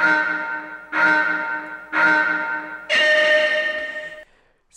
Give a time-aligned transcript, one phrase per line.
[0.00, 0.47] Thank you.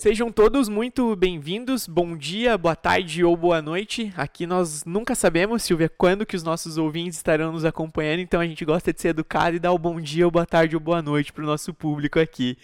[0.01, 1.87] Sejam todos muito bem-vindos.
[1.87, 4.11] Bom dia, boa tarde ou boa noite.
[4.17, 8.47] Aqui nós nunca sabemos, Silvia, quando que os nossos ouvintes estarão nos acompanhando, então a
[8.47, 11.03] gente gosta de ser educado e dar o bom dia, ou boa tarde ou boa
[11.03, 12.57] noite para o nosso público aqui.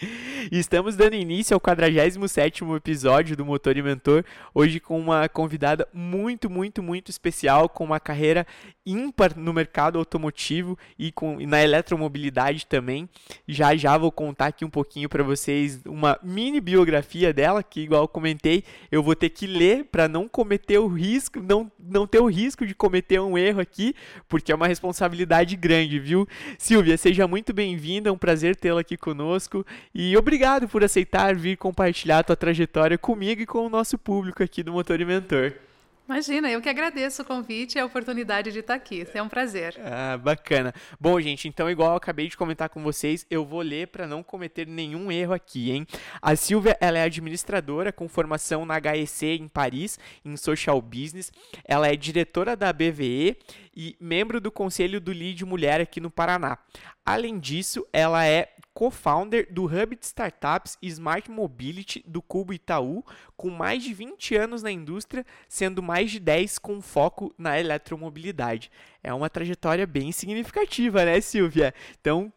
[0.51, 6.49] Estamos dando início ao 47º episódio do Motor e Mentor, hoje com uma convidada muito,
[6.49, 8.47] muito, muito especial, com uma carreira
[8.83, 13.07] ímpar no mercado automotivo e, com, e na eletromobilidade também.
[13.47, 17.81] Já já vou contar aqui um pouquinho para vocês uma mini biografia biografia dela, que
[17.81, 22.07] igual eu comentei, eu vou ter que ler para não cometer o risco, não, não
[22.07, 23.93] ter o risco de cometer um erro aqui,
[24.27, 26.27] porque é uma responsabilidade grande, viu?
[26.57, 31.57] Silvia, seja muito bem-vinda, é um prazer tê-la aqui conosco e obrigado por aceitar vir
[31.57, 35.66] compartilhar a tua trajetória comigo e com o nosso público aqui do Motor e Mentor.
[36.07, 39.05] Imagina, eu que agradeço o convite e a oportunidade de estar aqui.
[39.13, 39.75] É um prazer.
[39.83, 40.73] Ah, bacana.
[40.97, 44.23] Bom, gente, então, igual eu acabei de comentar com vocês, eu vou ler para não
[44.23, 45.85] cometer nenhum erro aqui, hein?
[46.21, 51.29] A Silvia, ela é administradora com formação na HEC em Paris, em Social Business.
[51.65, 53.35] Ela é diretora da BVE
[53.75, 56.57] e membro do Conselho do Lead Mulher aqui no Paraná.
[57.05, 63.03] Além disso, ela é co-founder do Hub de Startups Smart Mobility do Cubo Itaú,
[63.35, 68.69] com mais de 20 anos na indústria, sendo mais de 10 com foco na eletromobilidade.
[69.01, 71.73] É uma trajetória bem significativa, né, Silvia?
[71.99, 72.31] Então,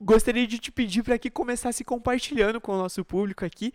[0.00, 3.70] gostaria de te pedir para que começasse compartilhando com o nosso público aqui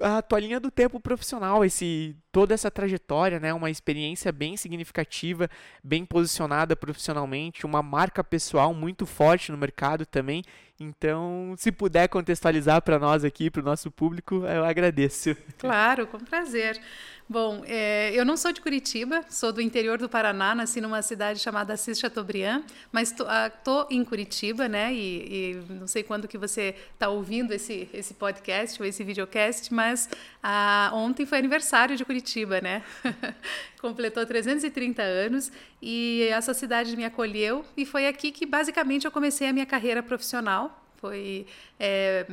[0.00, 5.50] a tua linha do tempo profissional, esse toda essa trajetória, né, uma experiência bem significativa,
[5.82, 10.44] bem posicionada profissionalmente, uma marca pessoal muito forte no mercado também.
[10.82, 15.36] Então, se puder contextualizar para nós aqui, para o nosso público, eu agradeço.
[15.58, 16.80] Claro, com prazer.
[17.28, 21.38] Bom, é, eu não sou de Curitiba, sou do interior do Paraná, nasci numa cidade
[21.38, 24.92] chamada Assis Chateaubriand, mas estou ah, em Curitiba, né?
[24.92, 29.72] E, e, não sei quando que você está ouvindo esse, esse podcast ou esse videocast,
[29.72, 30.08] mas
[30.42, 32.82] ah, ontem foi aniversário de Curitiba, né?
[33.80, 39.48] Completou 330 anos e essa cidade me acolheu e foi aqui que basicamente eu comecei
[39.48, 40.84] a minha carreira profissional.
[40.96, 41.46] Foi
[41.78, 42.26] é,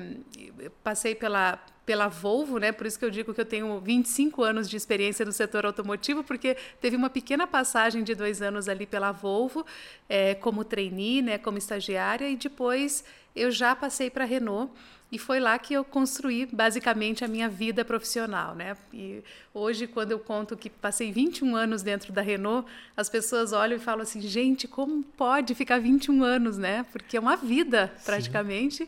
[0.84, 2.74] passei pela pela Volvo, né?
[2.74, 6.22] Por isso que eu digo que eu tenho 25 anos de experiência no setor automotivo,
[6.22, 9.66] porque teve uma pequena passagem de dois anos ali pela Volvo,
[10.10, 11.38] é, como trainee, né?
[11.38, 14.70] Como estagiária, e depois eu já passei para a Renault.
[15.10, 18.76] E foi lá que eu construí basicamente a minha vida profissional, né?
[18.94, 19.24] E
[19.54, 23.80] hoje, quando eu conto que passei 21 anos dentro da Renault, as pessoas olham e
[23.80, 26.86] falam assim: gente, como pode ficar 21 anos, né?
[26.92, 28.86] Porque é uma vida praticamente.
[28.86, 28.88] Sim.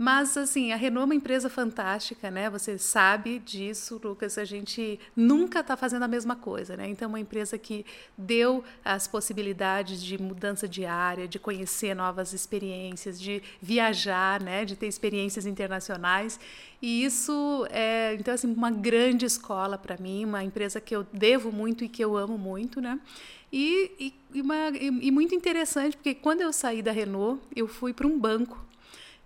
[0.00, 2.48] Mas, assim, a Renault é uma empresa fantástica, né?
[2.50, 4.38] Você sabe disso, Lucas.
[4.38, 6.88] A gente nunca está fazendo a mesma coisa, né?
[6.88, 7.84] Então, é uma empresa que
[8.16, 14.64] deu as possibilidades de mudança diária, de conhecer novas experiências, de viajar, né?
[14.64, 16.38] De ter experiências internacionais.
[16.80, 21.50] E isso é, então, assim, uma grande escola para mim, uma empresa que eu devo
[21.50, 23.00] muito e que eu amo muito, né?
[23.52, 28.06] E, e, uma, e muito interessante, porque quando eu saí da Renault, eu fui para
[28.06, 28.67] um banco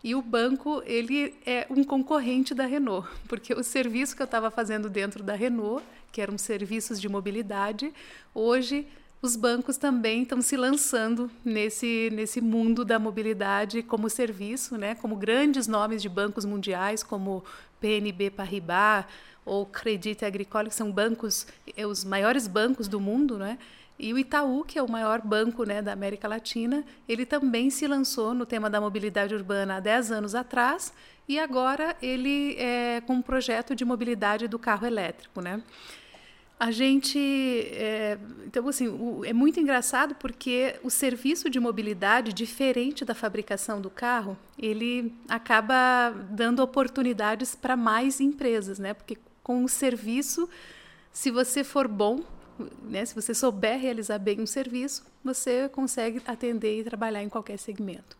[0.03, 4.51] e o banco, ele é um concorrente da Renault, porque o serviço que eu estava
[4.51, 7.93] fazendo dentro da Renault, que eram serviços de mobilidade,
[8.35, 8.87] hoje
[9.23, 14.97] os bancos também estão se lançando nesse, nesse mundo da mobilidade como serviço, né?
[14.97, 17.45] como grandes nomes de bancos mundiais, como
[17.81, 19.05] PNB Paribas
[19.45, 21.47] ou Credit Agricole, que são bancos,
[21.77, 23.59] é, os maiores bancos do mundo, né?
[24.03, 27.87] E o Itaú, que é o maior banco né, da América Latina, ele também se
[27.87, 30.93] lançou no tema da mobilidade urbana há 10 anos atrás
[31.29, 35.41] e agora ele é com um projeto de mobilidade do carro elétrico.
[35.41, 35.63] Né?
[36.59, 37.17] A gente.
[37.17, 43.81] É, então, assim, o, é muito engraçado porque o serviço de mobilidade, diferente da fabricação
[43.81, 48.95] do carro, ele acaba dando oportunidades para mais empresas, né?
[48.95, 50.49] Porque com o serviço,
[51.13, 52.21] se você for bom,
[52.83, 57.59] né, se você souber realizar bem um serviço, você consegue atender e trabalhar em qualquer
[57.59, 58.17] segmento.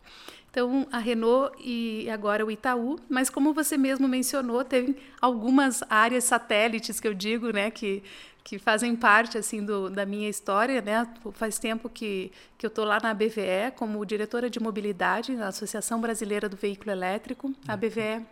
[0.49, 6.25] Então, a Renault e agora o Itaú, mas como você mesmo mencionou, tem algumas áreas
[6.25, 8.03] satélites que eu digo, né, que,
[8.43, 11.07] que fazem parte assim do, da minha história, né?
[11.31, 15.99] Faz tempo que, que eu estou lá na BVE como diretora de mobilidade na Associação
[15.99, 17.51] Brasileira do Veículo Elétrico.
[17.67, 18.23] A BVE,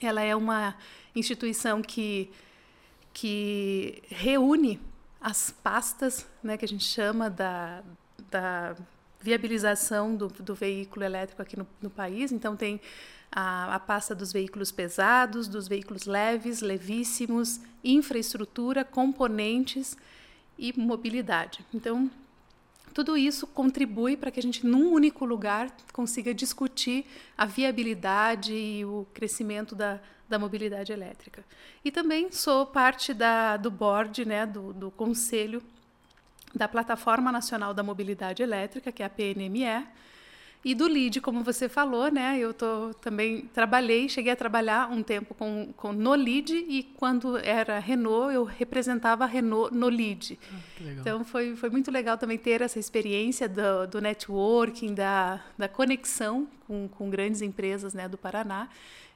[0.00, 0.74] ela é uma
[1.14, 2.28] instituição que
[3.16, 4.78] que reúne
[5.26, 7.82] as pastas, né, que a gente chama da,
[8.30, 8.76] da
[9.20, 12.30] viabilização do, do veículo elétrico aqui no, no país.
[12.30, 12.80] Então, tem
[13.32, 19.96] a, a, pasta dos veículos pesados, dos veículos leves, levíssimos, infraestrutura, componentes
[20.56, 21.66] e mobilidade.
[21.74, 22.08] Então,
[22.96, 27.04] tudo isso contribui para que a gente, num único lugar, consiga discutir
[27.36, 31.44] a viabilidade e o crescimento da, da mobilidade elétrica.
[31.84, 35.62] E também sou parte da, do board, né, do, do conselho
[36.54, 39.86] da Plataforma Nacional da Mobilidade Elétrica, que é a PNME,
[40.64, 42.38] e do LID, como você falou, né?
[42.38, 47.36] Eu tô, também trabalhei, cheguei a trabalhar um tempo com, com no LID e quando
[47.38, 50.38] era Renault, eu representava a Renault no LID.
[50.52, 50.56] Ah,
[51.00, 56.48] então foi, foi muito legal também ter essa experiência do, do networking, da, da conexão
[56.66, 58.68] com, com grandes empresas né, do Paraná.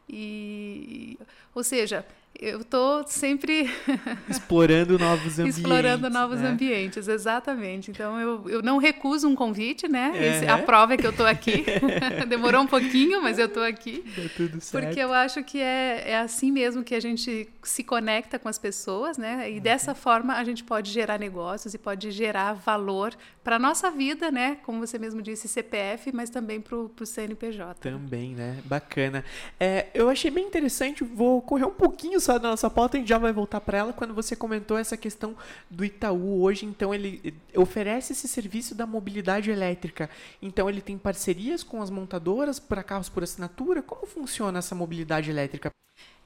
[0.09, 1.19] E,
[1.55, 2.05] ou seja,
[2.39, 3.71] eu estou sempre
[4.29, 5.59] explorando novos ambientes.
[5.59, 6.49] explorando novos né?
[6.49, 7.91] ambientes, exatamente.
[7.91, 10.13] Então eu, eu não recuso um convite, né?
[10.15, 10.29] É.
[10.29, 11.65] Esse, a prova é que eu estou aqui.
[12.29, 14.05] Demorou um pouquinho, mas eu estou aqui.
[14.17, 14.85] Deu tudo certo.
[14.85, 18.59] Porque eu acho que é, é assim mesmo que a gente se conecta com as
[18.59, 19.51] pessoas, né?
[19.51, 19.61] E uhum.
[19.61, 24.31] dessa forma a gente pode gerar negócios e pode gerar valor para a nossa vida,
[24.31, 24.59] né?
[24.63, 27.81] Como você mesmo disse, CPF, mas também para o CNPJ.
[27.81, 28.59] Também, né?
[28.65, 29.25] Bacana.
[29.59, 33.09] É, eu achei bem interessante, vou correr um pouquinho só da nossa pauta, a gente
[33.09, 35.37] já vai voltar para ela quando você comentou essa questão
[35.69, 40.09] do Itaú hoje, então ele oferece esse serviço da mobilidade elétrica.
[40.41, 43.83] Então ele tem parcerias com as montadoras para carros por assinatura.
[43.83, 45.71] Como funciona essa mobilidade elétrica?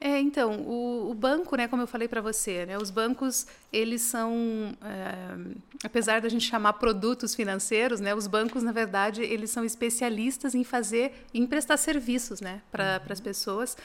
[0.00, 4.02] É, então, o, o, banco, né, como eu falei para você, né, os bancos, eles
[4.02, 9.64] são, é, apesar da gente chamar produtos financeiros, né, os bancos, na verdade, eles são
[9.64, 13.12] especialistas em fazer, em prestar serviços, né, para uhum.
[13.12, 13.76] as pessoas.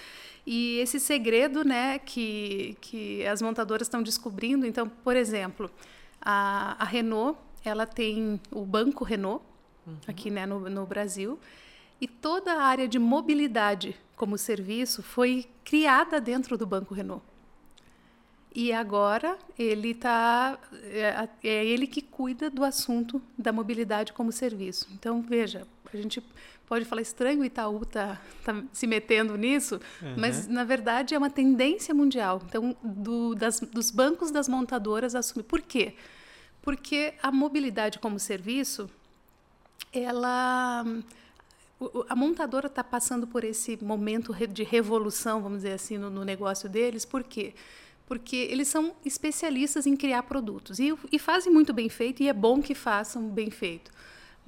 [0.51, 5.69] E esse segredo, né, que, que as montadoras estão descobrindo, então, por exemplo,
[6.19, 9.45] a, a Renault, ela tem o Banco Renault,
[9.85, 9.95] uhum.
[10.07, 11.39] aqui, né, no, no Brasil,
[12.01, 17.23] e toda a área de mobilidade como serviço foi criada dentro do Banco Renault.
[18.55, 24.89] E agora ele tá é, é, ele que cuida do assunto da mobilidade como serviço.
[24.95, 26.23] Então veja, a gente
[26.69, 30.13] pode falar estranho o Itaú tá, tá se metendo nisso, uhum.
[30.15, 32.39] mas na verdade é uma tendência mundial.
[32.47, 35.43] Então do, das, dos bancos das montadoras assumir.
[35.43, 35.95] Por quê?
[36.61, 38.87] Porque a mobilidade como serviço
[39.91, 40.85] ela
[42.07, 46.69] a montadora está passando por esse momento de revolução, vamos dizer assim, no, no, negócio
[46.69, 47.05] deles.
[47.05, 47.53] Por quê?
[48.05, 52.33] Porque eles são especialistas em criar produtos e, e fazem muito bem feito e é
[52.33, 53.91] bom que façam bem feito.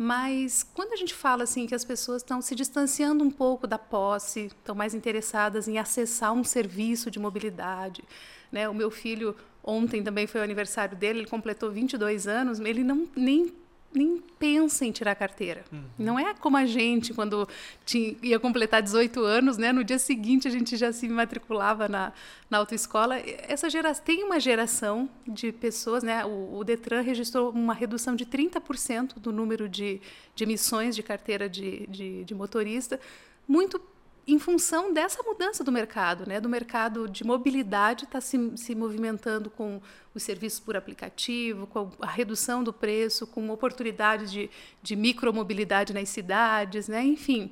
[0.03, 3.77] Mas quando a gente fala assim que as pessoas estão se distanciando um pouco da
[3.77, 8.03] posse, estão mais interessadas em acessar um serviço de mobilidade,
[8.51, 8.67] né?
[8.67, 13.07] O meu filho ontem também foi o aniversário dele, ele completou 22 anos, ele não
[13.15, 13.53] nem
[13.93, 15.63] nem pensa em tirar carteira.
[15.71, 15.83] Uhum.
[15.97, 17.47] Não é como a gente, quando
[17.85, 19.71] tinha, ia completar 18 anos, né?
[19.71, 22.13] no dia seguinte a gente já se matriculava na,
[22.49, 23.17] na autoescola.
[23.47, 26.25] Essa geração, tem uma geração de pessoas, né?
[26.25, 30.01] o, o Detran registrou uma redução de 30% do número de,
[30.33, 32.99] de emissões de carteira de, de, de motorista,
[33.47, 33.81] muito
[34.27, 36.39] em função dessa mudança do mercado, né?
[36.39, 39.81] do mercado de mobilidade está se, se movimentando com
[40.13, 44.49] os serviços por aplicativo, com a redução do preço, com oportunidades de,
[44.81, 47.03] de micromobilidade nas cidades, né?
[47.03, 47.51] enfim,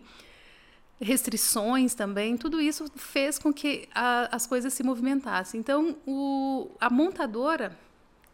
[1.02, 5.60] restrições também, tudo isso fez com que a, as coisas se movimentassem.
[5.60, 7.78] Então, o, a montadora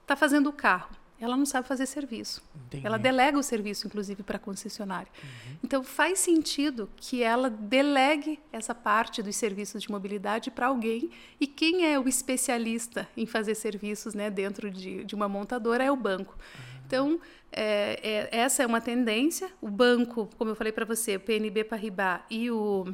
[0.01, 2.43] está fazendo o carro ela não sabe fazer serviço.
[2.67, 2.85] Entendi.
[2.85, 5.07] Ela delega o serviço, inclusive, para a concessionária.
[5.23, 5.55] Uhum.
[5.63, 11.09] Então, faz sentido que ela delegue essa parte dos serviços de mobilidade para alguém.
[11.39, 15.91] E quem é o especialista em fazer serviços né, dentro de, de uma montadora é
[15.91, 16.35] o banco.
[16.37, 16.83] Uhum.
[16.85, 19.49] Então, é, é, essa é uma tendência.
[19.61, 22.93] O banco, como eu falei para você, o PNB Paribas e o,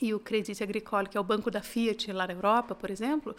[0.00, 3.34] e o Credit Agricole, que é o banco da Fiat lá na Europa, por exemplo,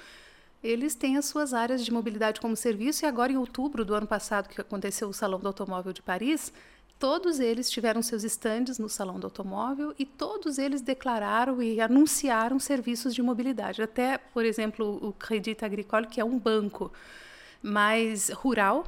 [0.64, 4.08] eles têm as suas áreas de mobilidade como serviço e agora em outubro do ano
[4.08, 6.54] passado que aconteceu o Salão do Automóvel de Paris,
[6.98, 12.60] todos eles tiveram seus estandes no Salão do Automóvel e todos eles declararam e anunciaram
[12.60, 13.82] serviços de mobilidade.
[13.82, 16.94] Até, por exemplo, o Crédit Agricole, que é um banco
[17.62, 18.86] mais rural,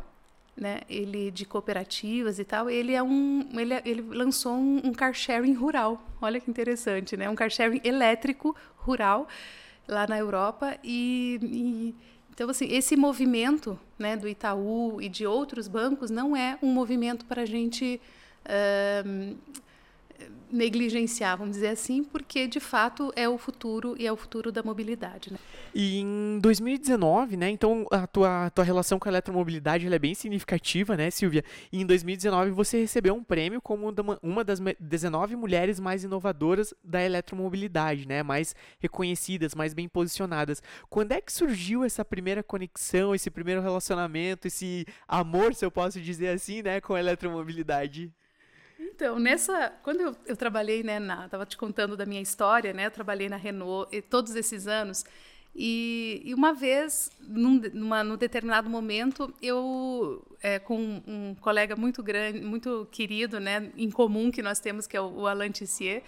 [0.56, 5.14] né, ele de cooperativas e tal, ele é um, ele, ele lançou um, um car
[5.14, 6.02] sharing rural.
[6.22, 7.30] Olha que interessante, né?
[7.30, 9.28] Um car sharing elétrico rural
[9.88, 11.96] lá na Europa e, e
[12.34, 17.26] então assim esse movimento né do Itaú e de outros bancos não é um movimento
[17.26, 18.02] para a gente
[18.46, 19.38] uh,
[20.52, 24.64] negligenciar, vamos dizer assim, porque de fato é o futuro e é o futuro da
[24.64, 25.32] mobilidade.
[25.32, 25.38] Né?
[25.74, 27.50] E em 2019, né?
[27.50, 31.44] Então a tua, tua relação com a eletromobilidade é bem significativa, né, Silvia?
[31.72, 37.04] E em 2019 você recebeu um prêmio como uma das 19 mulheres mais inovadoras da
[37.04, 38.24] eletromobilidade, né?
[38.24, 40.62] Mais reconhecidas, mais bem posicionadas.
[40.90, 46.00] Quando é que surgiu essa primeira conexão, esse primeiro relacionamento, esse amor, se eu posso
[46.00, 48.14] dizer assim, né, com a eletromobilidade?
[48.88, 52.86] Então, nessa, quando eu, eu trabalhei, né, na, tava te contando da minha história, né,
[52.86, 55.04] eu trabalhei na Renault e todos esses anos,
[55.56, 62.04] e, e uma vez, num, numa, num determinado momento, eu, é, com um colega muito
[62.04, 66.04] grande, muito querido, né, em comum que nós temos, que é o, o Alain Tissier,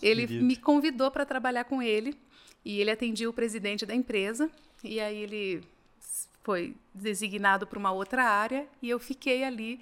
[0.00, 0.44] ele querido.
[0.44, 2.16] me convidou para trabalhar com ele,
[2.64, 4.48] e ele atendia o presidente da empresa,
[4.84, 5.62] e aí ele
[6.44, 9.80] foi designado para uma outra área, e eu fiquei ali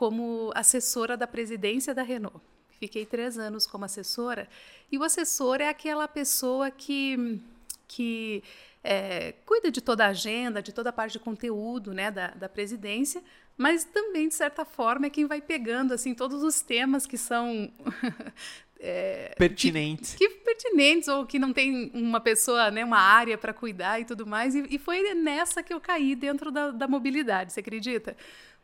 [0.00, 2.40] como assessora da presidência da Renault.
[2.78, 4.48] Fiquei três anos como assessora.
[4.90, 7.38] E o assessor é aquela pessoa que,
[7.86, 8.42] que
[8.82, 12.48] é, cuida de toda a agenda, de toda a parte de conteúdo né, da, da
[12.48, 13.22] presidência,
[13.58, 17.70] mas também, de certa forma, é quem vai pegando assim todos os temas que são
[18.82, 20.14] É, pertinentes.
[20.14, 24.06] Que, que, pertinentes, ou que não tem uma pessoa, né, uma área para cuidar e
[24.06, 24.54] tudo mais.
[24.54, 28.16] E, e, foi nessa que eu caí dentro da, da mobilidade, você acredita?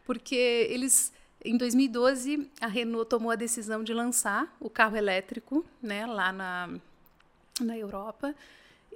[0.07, 0.35] Porque
[0.71, 1.13] eles
[1.47, 6.71] em 2012, a Renault tomou a decisão de lançar o carro elétrico né, lá na,
[7.61, 8.35] na Europa.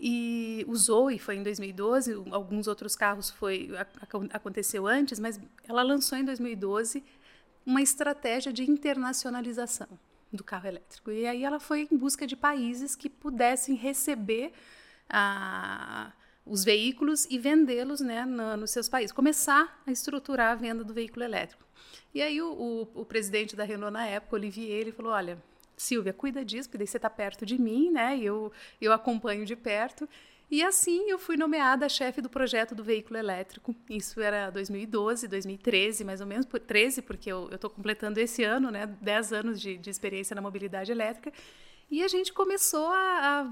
[0.01, 3.71] E o Zoe foi em 2012, alguns outros carros foi
[4.33, 5.39] aconteceu antes, mas
[5.69, 7.05] ela lançou em 2012
[7.67, 9.89] uma estratégia de internacionalização
[10.33, 11.11] do carro elétrico.
[11.11, 14.53] E aí ela foi em busca de países que pudessem receber
[15.09, 16.13] a,
[16.47, 20.95] os veículos e vendê-los né, no, nos seus países, começar a estruturar a venda do
[20.95, 21.63] veículo elétrico.
[22.15, 25.39] E aí o, o, o presidente da Renault na época, Olivier, ele falou, olha,
[25.77, 28.17] Silvia, cuida disso, porque daí você está perto de mim, né?
[28.17, 30.09] E eu, eu acompanho de perto.
[30.51, 33.75] E assim eu fui nomeada chefe do projeto do veículo elétrico.
[33.89, 38.71] Isso era 2012, 2013, mais ou menos, por 13, porque eu estou completando esse ano,
[38.71, 38.87] né?
[39.01, 41.33] 10 anos de, de, experiência na mobilidade elétrica.
[41.89, 43.51] E a gente começou a,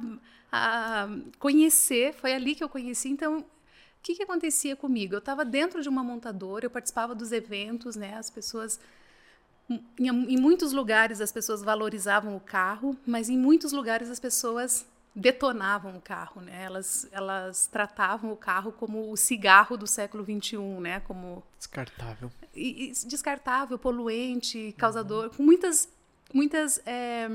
[0.50, 3.44] a, a conhecer, foi ali que eu conheci, então
[3.98, 5.14] o que, que acontecia comigo?
[5.14, 8.16] Eu estava dentro de uma montadora, eu participava dos eventos, né?
[8.16, 8.80] As pessoas
[9.68, 14.86] em, em, muitos lugares as pessoas valorizavam o carro, mas em muitos lugares as pessoas
[15.14, 16.62] detonavam o carro, né?
[16.62, 21.00] Elas, elas tratavam o carro como o cigarro do século 21, né?
[21.00, 25.30] Como descartável, e, e descartável, poluente, causador, uhum.
[25.30, 25.88] com muitas,
[26.32, 27.28] muitas é,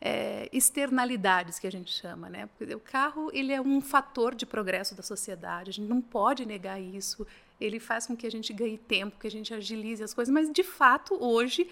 [0.00, 2.48] é, externalidades que a gente chama, né?
[2.74, 5.70] o carro ele é um fator de progresso da sociedade.
[5.70, 7.26] A gente não pode negar isso.
[7.60, 10.32] Ele faz com que a gente ganhe tempo, que a gente agilize as coisas.
[10.32, 11.68] Mas de fato hoje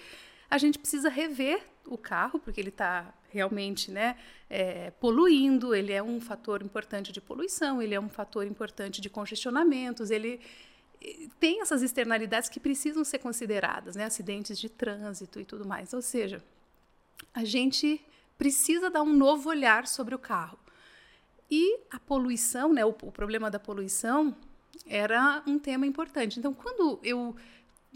[0.50, 4.16] a gente precisa rever o carro porque ele está realmente, né,
[4.48, 5.74] é, poluindo.
[5.74, 7.82] Ele é um fator importante de poluição.
[7.82, 10.10] Ele é um fator importante de congestionamentos.
[10.10, 10.40] Ele
[11.38, 14.04] tem essas externalidades que precisam ser consideradas, né?
[14.04, 15.92] Acidentes de trânsito e tudo mais.
[15.92, 16.42] Ou seja,
[17.34, 18.02] a gente
[18.36, 20.58] precisa dar um novo olhar sobre o carro.
[21.50, 24.34] E a poluição, né, o, o problema da poluição,
[24.86, 26.38] era um tema importante.
[26.38, 27.36] Então, quando eu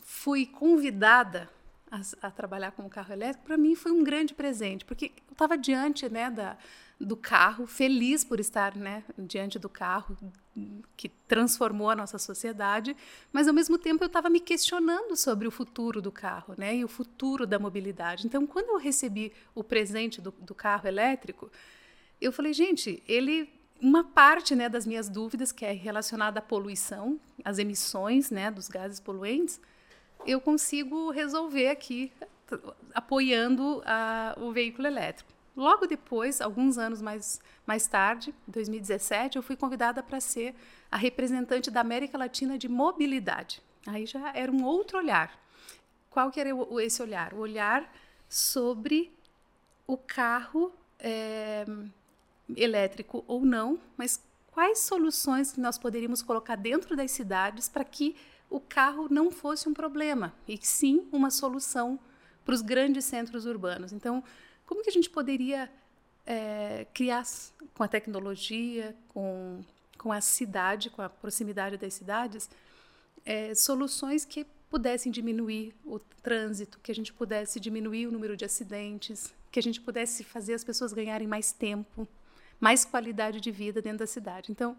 [0.03, 1.51] fui convidada
[1.91, 5.33] a, a trabalhar com o carro elétrico, para mim foi um grande presente, porque eu
[5.33, 6.57] estava diante né, da,
[7.01, 10.17] do carro, feliz por estar né, diante do carro
[10.97, 12.97] que transformou a nossa sociedade,
[13.33, 16.85] mas ao mesmo tempo eu estava me questionando sobre o futuro do carro né, e
[16.85, 18.27] o futuro da mobilidade.
[18.27, 21.51] Então, quando eu recebi o presente do, do carro elétrico,
[22.21, 23.49] eu falei, gente, ele
[23.81, 28.69] uma parte né, das minhas dúvidas, que é relacionada à poluição, às emissões né, dos
[28.69, 29.61] gases poluentes,
[30.27, 32.13] eu consigo resolver aqui
[32.95, 35.33] apoiando a, o veículo elétrico.
[35.59, 40.55] Logo depois, alguns anos mais, mais tarde, em 2017, eu fui convidada para ser
[40.89, 43.61] a representante da América Latina de mobilidade.
[43.85, 45.37] Aí já era um outro olhar.
[46.11, 46.51] Qual que era
[46.81, 47.35] esse olhar?
[47.35, 47.93] O olhar
[48.29, 49.13] sobre
[49.85, 51.67] o carro é,
[52.57, 54.23] elétrico ou não, mas
[54.53, 58.15] quais soluções nós poderíamos colocar dentro das cidades para que
[58.49, 61.99] o carro não fosse um problema e sim uma solução
[62.45, 63.93] para os grandes centros urbanos.
[63.93, 64.23] Então,
[64.69, 65.71] como que a gente poderia
[66.27, 67.25] é, criar
[67.73, 69.65] com a tecnologia, com,
[69.97, 72.51] com a cidade, com a proximidade das cidades,
[73.25, 78.45] é, soluções que pudessem diminuir o trânsito, que a gente pudesse diminuir o número de
[78.45, 82.07] acidentes, que a gente pudesse fazer as pessoas ganharem mais tempo,
[82.61, 84.53] mais qualidade de vida dentro da cidade.
[84.53, 84.77] Então,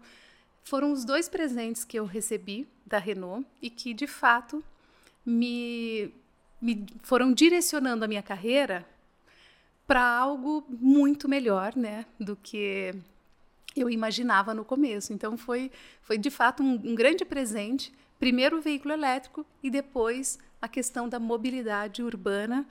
[0.62, 4.62] foram os dois presentes que eu recebi da Renault e que, de fato,
[5.26, 6.14] me,
[6.62, 8.86] me foram direcionando a minha carreira
[9.90, 12.94] para algo muito melhor, né, do que
[13.74, 15.12] eu imaginava no começo.
[15.12, 15.68] Então foi,
[16.00, 17.92] foi de fato um, um grande presente.
[18.16, 22.64] Primeiro o veículo elétrico e depois a questão da mobilidade urbana.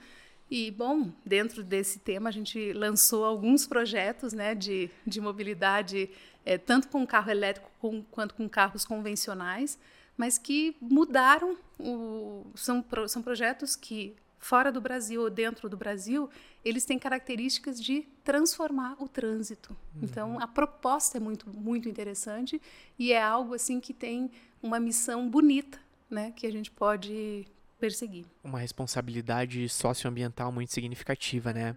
[0.50, 6.08] E, bom, dentro desse tema, a gente lançou alguns projetos né, de, de mobilidade,
[6.42, 9.78] é, tanto com carro elétrico com, quanto com carros convencionais,
[10.16, 11.54] mas que mudaram.
[11.78, 16.28] O, são, são projetos que fora do Brasil ou dentro do Brasil,
[16.64, 19.76] eles têm características de transformar o trânsito.
[19.94, 20.00] Uhum.
[20.02, 22.60] Então, a proposta é muito, muito interessante
[22.98, 24.30] e é algo assim que tem
[24.62, 27.46] uma missão bonita, né, que a gente pode
[27.78, 28.26] perseguir.
[28.44, 31.76] Uma responsabilidade socioambiental muito significativa, né?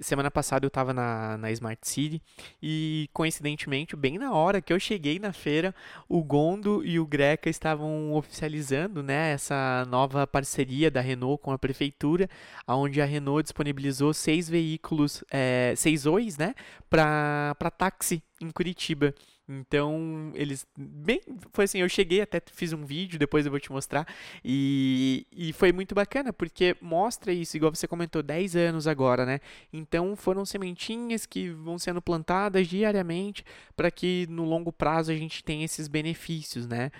[0.00, 2.22] Semana passada eu estava na, na Smart City
[2.62, 5.74] e, coincidentemente, bem na hora que eu cheguei na feira,
[6.08, 11.58] o Gondo e o Greca estavam oficializando né, essa nova parceria da Renault com a
[11.58, 12.30] prefeitura,
[12.66, 16.54] onde a Renault disponibilizou seis veículos, é, seis OIs, né,
[16.88, 19.14] para táxi em Curitiba.
[19.52, 20.64] Então, eles.
[20.76, 21.20] Bem.
[21.52, 24.06] Foi assim, eu cheguei, até fiz um vídeo, depois eu vou te mostrar.
[24.44, 29.40] E, e foi muito bacana, porque mostra isso, igual você comentou, 10 anos agora, né?
[29.72, 35.42] Então, foram sementinhas que vão sendo plantadas diariamente para que no longo prazo a gente
[35.42, 36.92] tenha esses benefícios, né?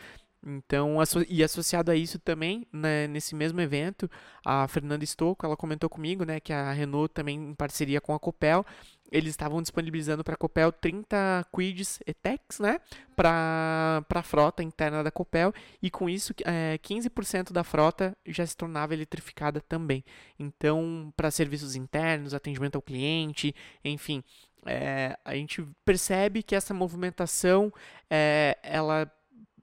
[0.42, 0.96] Então,
[1.28, 4.10] e associado a isso também, né, nesse mesmo evento,
[4.44, 8.18] a Fernanda Stocco, ela comentou comigo, né, que a Renault também em parceria com a
[8.18, 8.64] Copel,
[9.10, 12.80] eles estavam disponibilizando para a Copel 30 quids ETEX, né,
[13.16, 15.52] para a frota interna da Copel,
[15.82, 20.04] e com isso é, 15% da frota já se tornava eletrificada também.
[20.38, 24.22] Então, para serviços internos, atendimento ao cliente, enfim,
[24.66, 27.72] é, a gente percebe que essa movimentação,
[28.10, 29.10] é, ela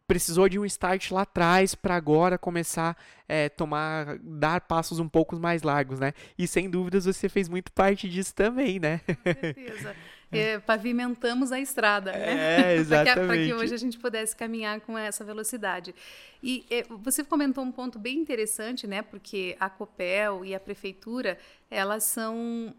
[0.07, 2.95] precisou de um start lá atrás para agora começar
[3.27, 6.13] a é, tomar, dar passos um pouco mais largos, né?
[6.37, 9.01] E sem dúvidas você fez muito parte disso também, né?
[9.05, 9.95] Com certeza.
[10.29, 12.73] É, pavimentamos a estrada, né?
[12.73, 13.27] É, exatamente.
[13.27, 15.95] para que, que, hoje a gente pudesse caminhar com essa velocidade.
[16.43, 19.01] E é, você comentou um ponto bem interessante, né?
[19.01, 21.37] Porque a Copel e a prefeitura,
[21.69, 22.73] elas são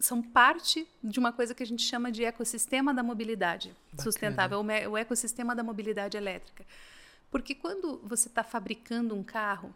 [0.00, 4.02] são parte de uma coisa que a gente chama de ecossistema da mobilidade Bacana.
[4.02, 4.60] sustentável,
[4.90, 6.64] o ecossistema da mobilidade elétrica.
[7.30, 9.74] Porque quando você está fabricando um carro,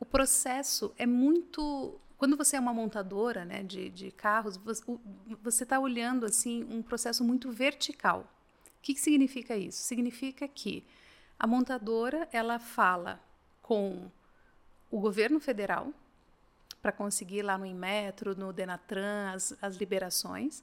[0.00, 1.98] o processo é muito.
[2.16, 4.56] Quando você é uma montadora né, de, de carros,
[5.42, 8.20] você está olhando assim um processo muito vertical.
[8.78, 9.82] O que, que significa isso?
[9.82, 10.84] Significa que
[11.38, 13.20] a montadora ela fala
[13.60, 14.10] com
[14.90, 15.92] o governo federal,
[16.82, 20.62] para conseguir lá no Inmetro, no Denatran, as, as liberações.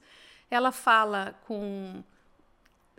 [0.51, 2.03] Ela fala com,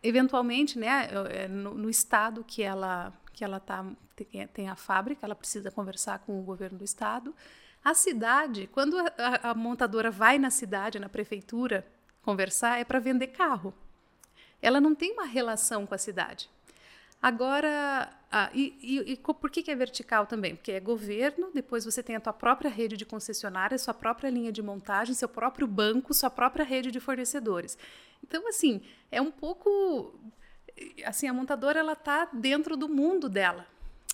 [0.02, 5.24] eventualmente, né, é, no, no estado que ela que ela tá, tem, tem a fábrica,
[5.24, 7.35] ela precisa conversar com o governo do estado.
[7.83, 11.87] A cidade, quando a, a montadora vai na cidade, na prefeitura,
[12.20, 13.72] conversar, é para vender carro.
[14.61, 16.50] Ela não tem uma relação com a cidade.
[17.22, 20.56] Agora, ah, e, e, e, por que, que é vertical também?
[20.56, 24.50] Porque é governo, depois você tem a tua própria rede de concessionárias, sua própria linha
[24.50, 27.76] de montagem, seu próprio banco, sua própria rede de fornecedores.
[28.22, 28.80] Então, assim,
[29.11, 30.14] é um pouco...
[31.04, 33.66] Assim, a montadora, ela está dentro do mundo dela.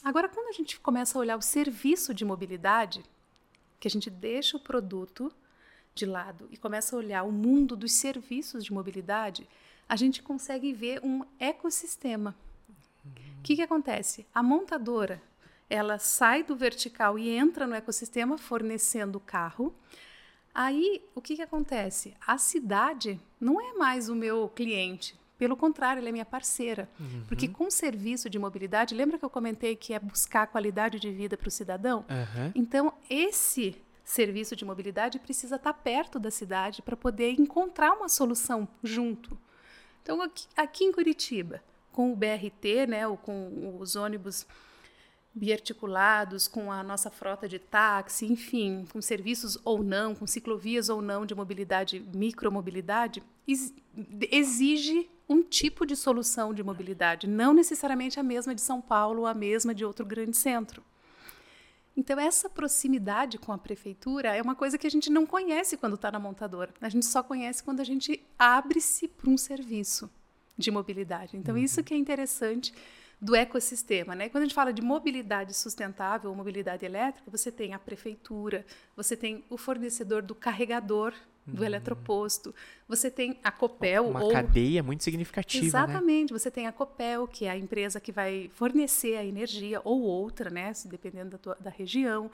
[0.02, 3.04] Agora, quando a gente começa a olhar o serviço de mobilidade,
[3.78, 5.30] que a gente deixa o produto
[5.94, 9.48] de lado e começa a olhar o mundo dos serviços de mobilidade,
[9.88, 12.34] a gente consegue ver um ecossistema
[13.46, 14.26] que, que acontece?
[14.34, 15.22] A montadora
[15.70, 19.72] ela sai do vertical e entra no ecossistema fornecendo o carro.
[20.52, 22.14] Aí, o que, que acontece?
[22.26, 25.16] A cidade não é mais o meu cliente.
[25.38, 26.88] Pelo contrário, ela é minha parceira.
[26.98, 27.24] Uhum.
[27.28, 31.36] Porque com serviço de mobilidade, lembra que eu comentei que é buscar qualidade de vida
[31.36, 32.04] para o cidadão?
[32.08, 32.52] Uhum.
[32.54, 38.66] Então, esse serviço de mobilidade precisa estar perto da cidade para poder encontrar uma solução
[38.82, 39.38] junto.
[40.02, 41.62] Então, aqui, aqui em Curitiba,
[41.96, 44.46] com o BRT, né, ou com os ônibus
[45.34, 51.00] biarticulados, com a nossa frota de táxi, enfim, com serviços ou não, com ciclovias ou
[51.00, 53.22] não de mobilidade, micromobilidade,
[54.30, 59.26] exige um tipo de solução de mobilidade, não necessariamente a mesma de São Paulo ou
[59.26, 60.84] a mesma de outro grande centro.
[61.96, 65.94] Então, essa proximidade com a prefeitura é uma coisa que a gente não conhece quando
[65.94, 66.74] está na montadora.
[66.78, 70.10] A gente só conhece quando a gente abre-se para um serviço
[70.56, 71.36] de mobilidade.
[71.36, 71.60] Então, uhum.
[71.60, 72.72] isso que é interessante
[73.20, 74.14] do ecossistema.
[74.14, 74.28] Né?
[74.28, 78.64] Quando a gente fala de mobilidade sustentável ou mobilidade elétrica, você tem a prefeitura,
[78.94, 81.14] você tem o fornecedor do carregador
[81.46, 81.66] do uhum.
[81.66, 82.52] eletroposto,
[82.88, 84.08] você tem a Copel.
[84.08, 84.32] Uma ou...
[84.32, 85.62] cadeia muito significativa.
[85.62, 85.68] Né?
[85.68, 86.38] Exatamente, né?
[86.38, 90.50] você tem a Copel, que é a empresa que vai fornecer a energia, ou outra,
[90.50, 90.72] né?
[90.86, 92.30] dependendo da, tua, da região.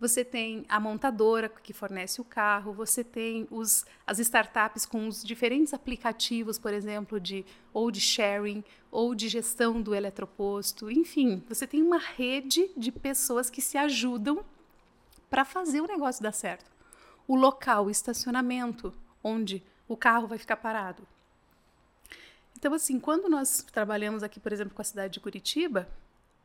[0.00, 5.22] Você tem a montadora que fornece o carro, você tem os, as startups com os
[5.22, 11.66] diferentes aplicativos, por exemplo, de ou de sharing ou de gestão do eletroposto, enfim, você
[11.66, 14.42] tem uma rede de pessoas que se ajudam
[15.28, 16.70] para fazer o negócio dar certo.
[17.28, 21.06] O local, o estacionamento, onde o carro vai ficar parado.
[22.56, 25.88] Então, assim, quando nós trabalhamos aqui, por exemplo, com a cidade de Curitiba,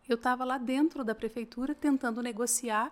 [0.08, 2.92] eu estava lá dentro da prefeitura tentando negociar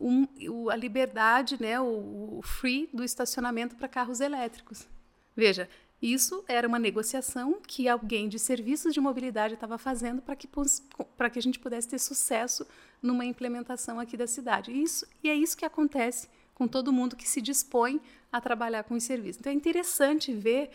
[0.00, 4.86] um, o, a liberdade, né, o, o free do estacionamento para carros elétricos.
[5.34, 5.68] Veja,
[6.00, 11.38] isso era uma negociação que alguém de serviços de mobilidade estava fazendo para que, que
[11.38, 12.66] a gente pudesse ter sucesso
[13.02, 14.70] numa implementação aqui da cidade.
[14.70, 18.94] Isso, e é isso que acontece com todo mundo que se dispõe a trabalhar com
[18.94, 19.40] os serviços.
[19.40, 20.70] Então é interessante ver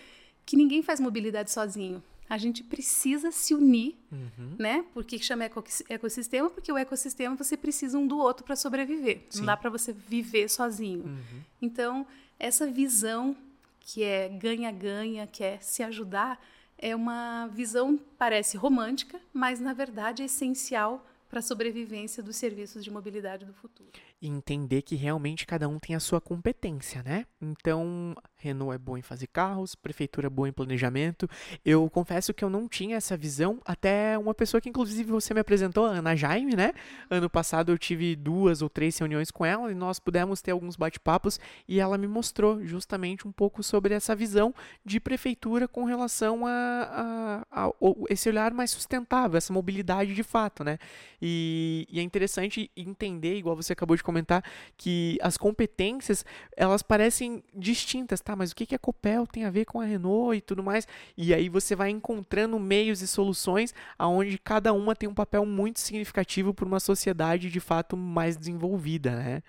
[0.46, 2.04] que ninguém faz mobilidade sozinho.
[2.32, 4.56] A gente precisa se unir, uhum.
[4.58, 4.86] né?
[4.94, 5.44] Por que chama
[5.90, 6.50] ecossistema?
[6.50, 9.24] Porque o ecossistema você precisa um do outro para sobreviver.
[9.30, 9.40] Sim.
[9.40, 11.04] Não dá para você viver sozinho.
[11.04, 11.42] Uhum.
[11.62, 12.08] Então,
[12.40, 13.36] essa visão
[13.82, 16.42] que é ganha-ganha, que é se ajudar,
[16.78, 22.82] é uma visão parece romântica, mas na verdade é essencial para a sobrevivência dos serviços
[22.82, 27.26] de mobilidade do futuro e entender que realmente cada um tem a sua competência, né?
[27.42, 31.28] Então, Renault é bom em fazer carros, prefeitura é boa em planejamento.
[31.66, 35.40] Eu confesso que eu não tinha essa visão até uma pessoa que inclusive você me
[35.40, 36.72] apresentou, Ana Jaime, né?
[37.10, 40.76] Ano passado eu tive duas ou três reuniões com ela e nós pudemos ter alguns
[40.76, 44.54] bate-papos e ela me mostrou justamente um pouco sobre essa visão
[44.86, 47.72] de prefeitura com relação a, a, a
[48.10, 50.78] esse olhar mais sustentável, essa mobilidade de fato, né?
[51.20, 54.44] E, e é interessante entender, igual você acabou de comentar
[54.78, 58.36] que as competências, elas parecem distintas, tá?
[58.36, 60.88] Mas o que, que a Copel tem a ver com a Renault e tudo mais?
[61.18, 65.80] E aí você vai encontrando meios e soluções aonde cada uma tem um papel muito
[65.80, 69.44] significativo para uma sociedade de fato mais desenvolvida, né?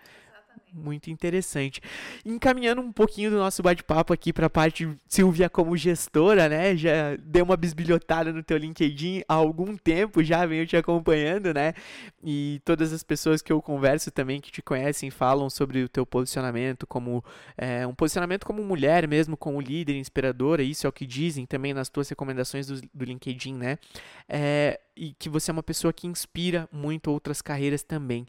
[0.74, 1.82] Muito interessante.
[2.24, 6.74] Encaminhando um pouquinho do nosso bate-papo aqui para a parte Silvia como gestora, né?
[6.74, 11.74] Já deu uma bisbilhotada no teu LinkedIn há algum tempo, já venho te acompanhando, né?
[12.24, 16.06] E todas as pessoas que eu converso também que te conhecem falam sobre o teu
[16.06, 17.22] posicionamento como
[17.58, 21.74] é, um posicionamento como mulher mesmo, como líder inspiradora, isso é o que dizem também
[21.74, 23.78] nas tuas recomendações do, do LinkedIn, né?
[24.26, 28.26] É, e que você é uma pessoa que inspira muito outras carreiras também.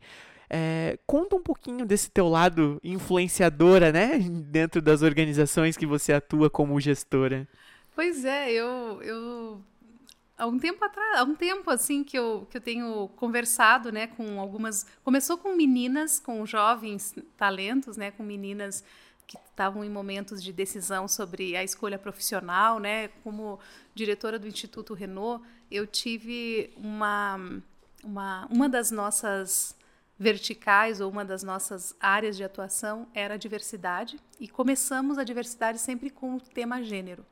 [0.55, 4.19] É, conta um pouquinho desse teu lado influenciadora, né?
[4.19, 7.47] Dentro das organizações que você atua como gestora.
[7.95, 9.61] Pois é, eu, eu
[10.37, 14.05] há um tempo atrás, há um tempo assim que eu, que eu tenho conversado, né,
[14.05, 18.83] com algumas, começou com meninas, com jovens talentos, né, com meninas
[19.25, 23.59] que estavam em momentos de decisão sobre a escolha profissional, né, como
[23.95, 27.39] diretora do Instituto Renault, eu tive uma
[28.03, 29.75] uma uma das nossas
[30.17, 35.79] verticais ou uma das nossas áreas de atuação era a diversidade e começamos a diversidade
[35.79, 37.25] sempre com o tema gênero.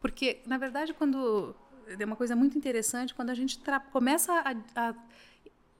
[0.00, 1.54] Porque, na verdade, quando
[1.86, 3.60] é uma coisa muito interessante, quando a gente
[3.92, 4.94] começa a, a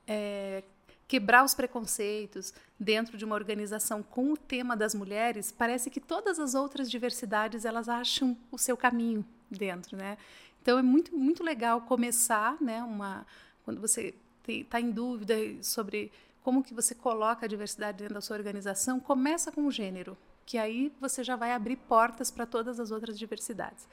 [0.06, 0.64] é,
[1.06, 6.38] quebrar os preconceitos dentro de uma organização com o tema das mulheres, parece que todas
[6.38, 10.18] as outras diversidades elas acham o seu caminho dentro, né?
[10.62, 12.82] Então é muito muito legal começar, né?
[12.82, 13.26] Uma
[13.64, 14.14] quando você
[14.46, 19.52] está em dúvida sobre como que você coloca a diversidade dentro da sua organização, começa
[19.52, 23.86] com o gênero, que aí você já vai abrir portas para todas as outras diversidades.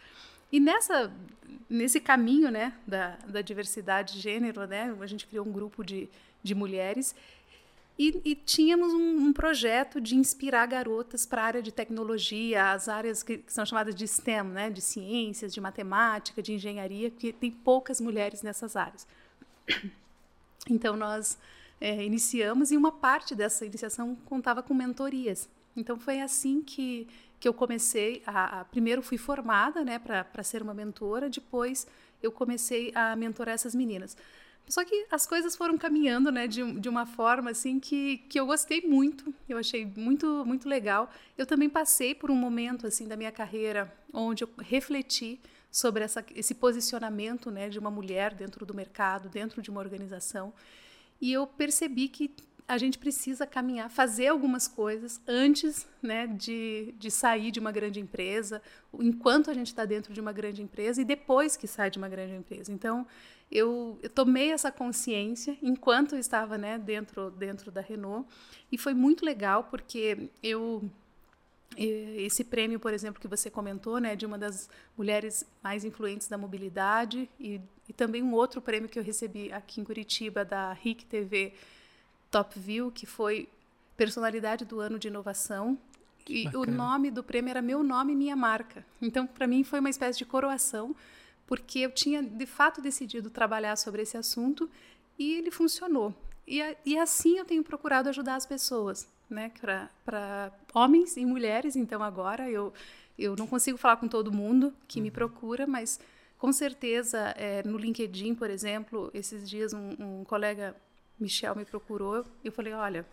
[0.52, 1.14] E nessa,
[1.70, 6.10] nesse caminho né, da, da diversidade de gênero, né, a gente criou um grupo de,
[6.42, 7.14] de mulheres
[8.00, 12.88] e, e tínhamos um, um, projeto de inspirar garotas para a área de tecnologia, as
[12.88, 17.34] áreas que, que, são chamadas de STEM, né, de ciências, de matemática, de engenharia, porque
[17.34, 19.08] tem poucas mulheres nessas áreas.
[20.70, 21.38] Então, nós
[21.80, 25.48] é, iniciamos e uma parte dessa iniciação contava com mentorias.
[25.76, 27.08] Então foi assim que,
[27.40, 28.24] que eu comecei.
[28.26, 31.88] A, a primeiro fui formada né, para ser uma mentora, depois
[32.22, 34.18] eu comecei a mentorar essas meninas.
[34.68, 38.46] Só que as coisas foram caminhando né, de, de uma forma assim que, que eu
[38.46, 41.10] gostei muito, eu achei muito, muito legal.
[41.38, 45.40] Eu também passei por um momento assim da minha carreira onde eu refleti
[45.72, 50.54] sobre essa, esse posicionamento né, de uma mulher dentro do mercado, dentro de uma organização.
[51.20, 52.32] E eu percebi que
[52.68, 58.00] a gente precisa caminhar, fazer algumas coisas antes né, de, de sair de uma grande
[58.00, 58.62] empresa,
[59.00, 62.10] enquanto a gente está dentro de uma grande empresa e depois que sai de uma
[62.10, 62.72] grande empresa.
[62.72, 63.08] Então,
[63.50, 68.28] eu, eu tomei essa consciência enquanto eu estava né, dentro, dentro da Renault
[68.70, 70.84] e foi muito legal porque eu
[71.76, 76.38] esse prêmio, por exemplo, que você comentou, né, de uma das mulheres mais influentes da
[76.38, 81.06] mobilidade e, e também um outro prêmio que eu recebi aqui em Curitiba da RIC
[81.06, 81.54] TV
[82.30, 83.48] Top View, que foi
[83.96, 85.78] personalidade do ano de inovação.
[86.28, 86.64] E Bacana.
[86.64, 88.86] o nome do prêmio era Meu Nome Minha Marca.
[89.02, 90.94] Então, para mim, foi uma espécie de coroação,
[91.46, 94.70] porque eu tinha, de fato, decidido trabalhar sobre esse assunto
[95.18, 96.14] e ele funcionou.
[96.46, 99.52] E, e assim eu tenho procurado ajudar as pessoas, né?
[100.06, 101.78] Para homens e mulheres.
[101.78, 102.74] Então, agora eu,
[103.18, 105.04] eu não consigo falar com todo mundo que uhum.
[105.04, 105.98] me procura, mas
[106.38, 110.76] com certeza é, no LinkedIn, por exemplo, esses dias um, um colega
[111.20, 113.06] Michel me procurou e eu falei, olha,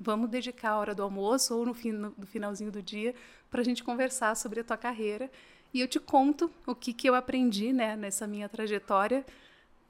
[0.00, 3.14] vamos dedicar a hora do almoço ou no, fim, no, no finalzinho do dia
[3.50, 5.30] para a gente conversar sobre a tua carreira
[5.72, 9.24] e eu te conto o que, que eu aprendi né, nessa minha trajetória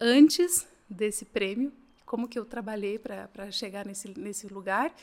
[0.01, 1.73] antes desse prêmio,
[2.05, 4.95] como que eu trabalhei para chegar nesse, nesse lugar.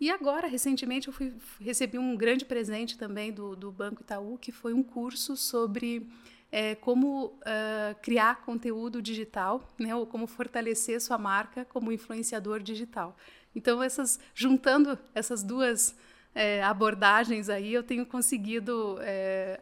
[0.00, 4.50] E agora, recentemente, eu fui, recebi um grande presente também do, do Banco Itaú, que
[4.50, 6.08] foi um curso sobre
[6.52, 13.16] é, como uh, criar conteúdo digital, né, ou como fortalecer sua marca como influenciador digital.
[13.56, 15.96] Então, essas, juntando essas duas
[16.34, 19.60] é, abordagens aí, eu tenho conseguido é,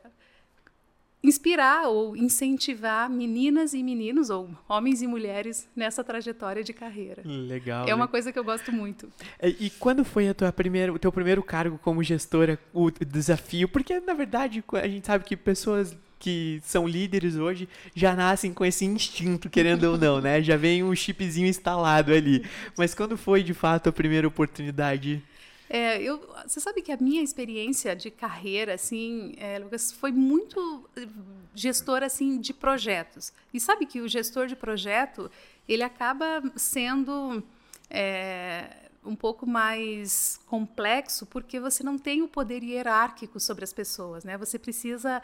[1.23, 7.23] inspirar ou incentivar meninas e meninos, ou homens e mulheres, nessa trajetória de carreira.
[7.25, 7.87] Legal.
[7.87, 9.13] É uma coisa que eu gosto muito.
[9.41, 13.69] E, e quando foi a tua primeira, o teu primeiro cargo como gestora, o desafio?
[13.69, 18.65] Porque, na verdade, a gente sabe que pessoas que são líderes hoje já nascem com
[18.65, 20.41] esse instinto, querendo ou não, né?
[20.41, 22.45] Já vem um chipzinho instalado ali.
[22.77, 25.21] Mas quando foi de fato a primeira oportunidade?
[25.69, 30.89] É, eu, você sabe que a minha experiência de carreira, assim, é, Lucas, foi muito
[30.97, 31.07] eh,
[31.55, 33.33] gestor assim de projetos.
[33.55, 35.31] E sabe que o gestor de projeto
[35.69, 37.43] ele acaba sendo
[37.89, 38.69] é,
[39.05, 44.37] um pouco mais complexo porque você não tem o poder hierárquico sobre as pessoas, né?
[44.37, 45.23] Você precisa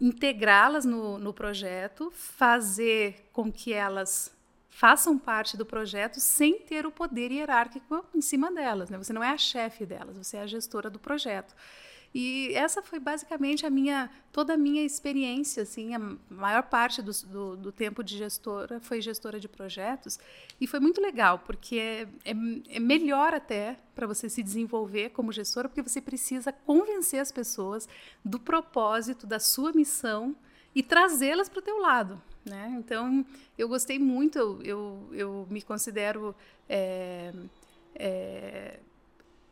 [0.00, 4.34] integrá-las no, no projeto, fazer com que elas
[4.68, 8.90] façam parte do projeto sem ter o poder hierárquico em cima delas.
[8.90, 8.98] Né?
[8.98, 11.54] Você não é a chefe delas, você é a gestora do projeto.
[12.18, 15.98] E essa foi basicamente a minha toda a minha experiência, assim, a
[16.30, 20.18] maior parte do, do, do tempo de gestora foi gestora de projetos
[20.58, 22.34] e foi muito legal porque é, é,
[22.70, 27.86] é melhor até para você se desenvolver como gestora porque você precisa convencer as pessoas
[28.24, 30.34] do propósito da sua missão
[30.74, 32.74] e trazê-las para o teu lado, né?
[32.78, 33.26] Então
[33.58, 36.34] eu gostei muito, eu, eu, eu me considero
[36.66, 37.30] é,
[37.94, 38.80] é,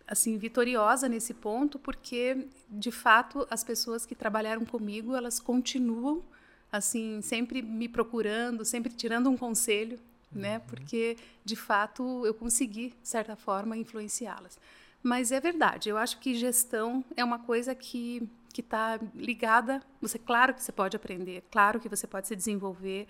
[0.07, 6.23] assim vitoriosa nesse ponto porque de fato as pessoas que trabalharam comigo elas continuam
[6.71, 9.99] assim sempre me procurando sempre tirando um conselho
[10.31, 10.61] né uhum.
[10.67, 14.59] porque de fato eu consegui de certa forma influenciá-las
[15.03, 20.19] mas é verdade eu acho que gestão é uma coisa que que está ligada você
[20.19, 23.09] claro que você pode aprender claro que você pode se desenvolver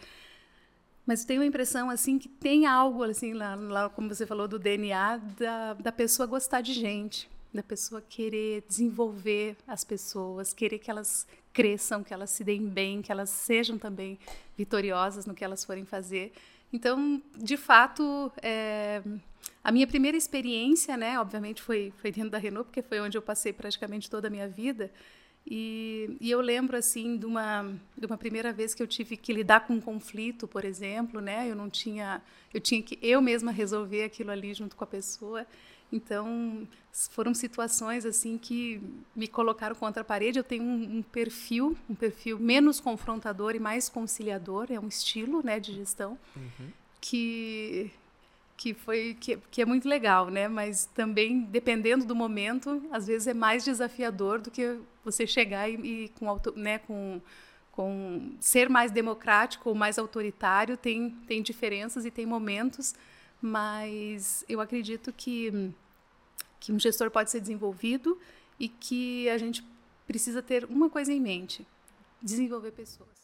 [1.07, 4.59] mas tenho a impressão assim que tem algo assim lá, lá como você falou do
[4.59, 10.90] DNA da, da pessoa gostar de gente, da pessoa querer desenvolver as pessoas, querer que
[10.90, 14.19] elas cresçam, que elas se deem bem, que elas sejam também
[14.57, 16.33] vitoriosas no que elas forem fazer.
[16.73, 19.01] Então, de fato, é,
[19.62, 23.23] a minha primeira experiência, né, obviamente foi foi dentro da Renault, porque foi onde eu
[23.23, 24.90] passei praticamente toda a minha vida.
[25.47, 29.31] E, e, eu lembro assim de uma de uma primeira vez que eu tive que
[29.31, 31.51] lidar com um conflito, por exemplo, né?
[31.51, 35.47] Eu não tinha, eu tinha que eu mesma resolver aquilo ali junto com a pessoa.
[35.93, 36.67] Então
[37.11, 38.81] foram situações assim que
[39.15, 40.39] me colocaram contra a parede.
[40.39, 44.69] Eu tenho um, um perfil, um perfil menos confrontador e mais conciliador.
[44.71, 46.71] É um estilo, né, de gestão uhum.
[47.03, 47.91] que
[48.57, 50.49] que foi que, que é muito legal, né?
[50.49, 55.75] Mas também dependendo do momento, às vezes é mais desafiador do que você chegar e,
[56.05, 57.21] e com, auto, né, com
[57.73, 62.95] com ser mais democrático ou mais autoritário tem tem diferenças e tem momentos,
[63.43, 65.73] mas eu acredito que
[66.61, 68.19] que um gestor pode ser desenvolvido
[68.59, 69.64] e que a gente
[70.07, 71.67] precisa ter uma coisa em mente:
[72.23, 73.24] desenvolver pessoas.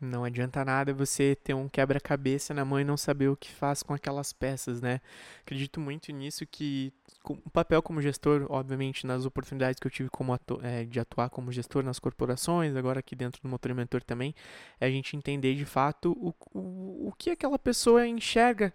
[0.00, 3.82] Não adianta nada você ter um quebra-cabeça na mão e não saber o que faz
[3.82, 5.00] com aquelas peças, né?
[5.40, 6.92] Acredito muito nisso que
[7.24, 11.30] o papel como gestor, obviamente, nas oportunidades que eu tive como atu é, de atuar
[11.30, 14.34] como gestor nas corporações, agora aqui dentro do Motor Mentor também,
[14.80, 18.72] é a gente entender de fato o, o, o que aquela pessoa enxerga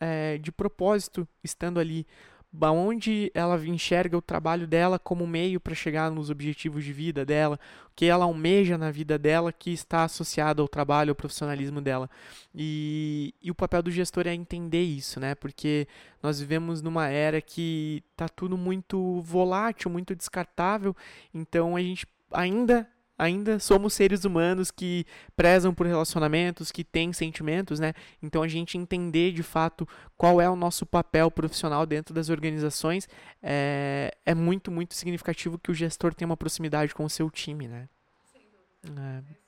[0.00, 2.04] é, de propósito estando ali,
[2.62, 7.58] onde ela enxerga o trabalho dela como meio para chegar nos objetivos de vida dela,
[7.86, 12.08] o que ela almeja na vida dela que está associado ao trabalho, ao profissionalismo dela.
[12.54, 15.34] E, e o papel do gestor é entender isso, né?
[15.34, 15.88] Porque
[16.22, 20.94] nós vivemos numa era que está tudo muito volátil, muito descartável,
[21.32, 22.88] então a gente ainda
[23.18, 27.92] ainda somos seres humanos que prezam por relacionamentos, que têm sentimentos, né?
[28.22, 33.08] Então a gente entender de fato qual é o nosso papel profissional dentro das organizações
[33.42, 37.68] é, é muito, muito significativo que o gestor tenha uma proximidade com o seu time,
[37.68, 37.88] né?
[38.32, 38.42] Sem
[38.82, 39.00] dúvida.
[39.00, 39.43] É.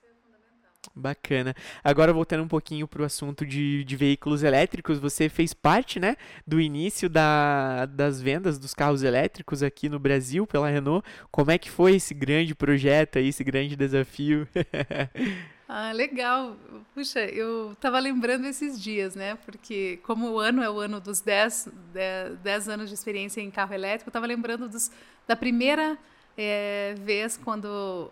[0.94, 1.54] Bacana.
[1.82, 6.16] Agora voltando um pouquinho para o assunto de, de veículos elétricos, você fez parte, né,
[6.46, 11.06] do início da, das vendas dos carros elétricos aqui no Brasil pela Renault.
[11.30, 14.48] Como é que foi esse grande projeto aí, esse grande desafio?
[15.68, 16.56] ah, legal.
[16.94, 21.20] Puxa, eu estava lembrando esses dias, né, porque como o ano é o ano dos
[21.20, 24.90] 10, 10, 10 anos de experiência em carro elétrico, eu estava lembrando dos,
[25.26, 25.98] da primeira
[26.36, 28.10] é, vez quando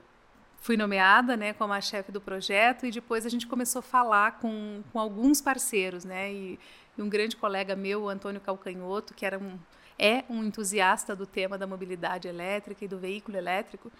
[0.64, 4.38] fui nomeada né, como a chefe do projeto e depois a gente começou a falar
[4.38, 6.32] com, com alguns parceiros, né?
[6.32, 6.58] E,
[6.96, 9.58] e um grande colega meu, Antônio Calcanhoto, que era um,
[9.98, 13.92] é um entusiasta do tema da mobilidade elétrica e do veículo elétrico,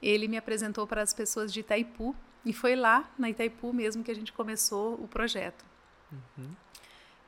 [0.00, 2.14] ele me apresentou para as pessoas de Itaipu
[2.46, 5.64] e foi lá na Itaipu mesmo que a gente começou o projeto.
[6.12, 6.50] Uhum.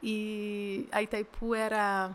[0.00, 2.12] E a Itaipu era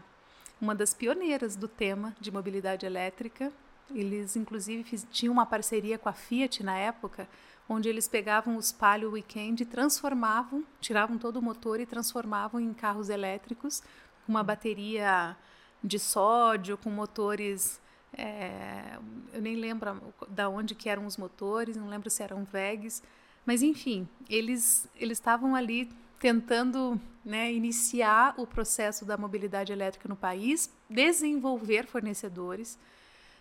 [0.62, 3.52] uma das pioneiras do tema de mobilidade elétrica
[3.94, 7.28] eles, inclusive, tinham uma parceria com a Fiat na época,
[7.68, 12.74] onde eles pegavam os Palio Weekend e transformavam, tiravam todo o motor e transformavam em
[12.74, 13.82] carros elétricos,
[14.26, 15.38] com uma bateria
[15.84, 17.80] de sódio, com motores.
[18.18, 18.98] É,
[19.32, 23.04] eu nem lembro da onde que eram os motores, não lembro se eram VEGs,
[23.46, 30.16] mas enfim, eles eles estavam ali tentando né, iniciar o processo da mobilidade elétrica no
[30.16, 32.78] país, desenvolver fornecedores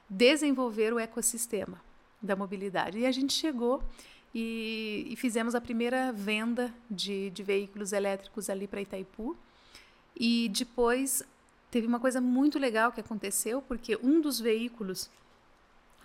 [0.09, 1.81] desenvolver o ecossistema
[2.21, 2.99] da mobilidade.
[2.99, 3.83] E a gente chegou
[4.35, 9.37] e, e fizemos a primeira venda de, de veículos elétricos ali para Itaipu.
[10.19, 11.23] E depois
[11.71, 15.11] teve uma coisa muito legal que aconteceu, porque um dos veículos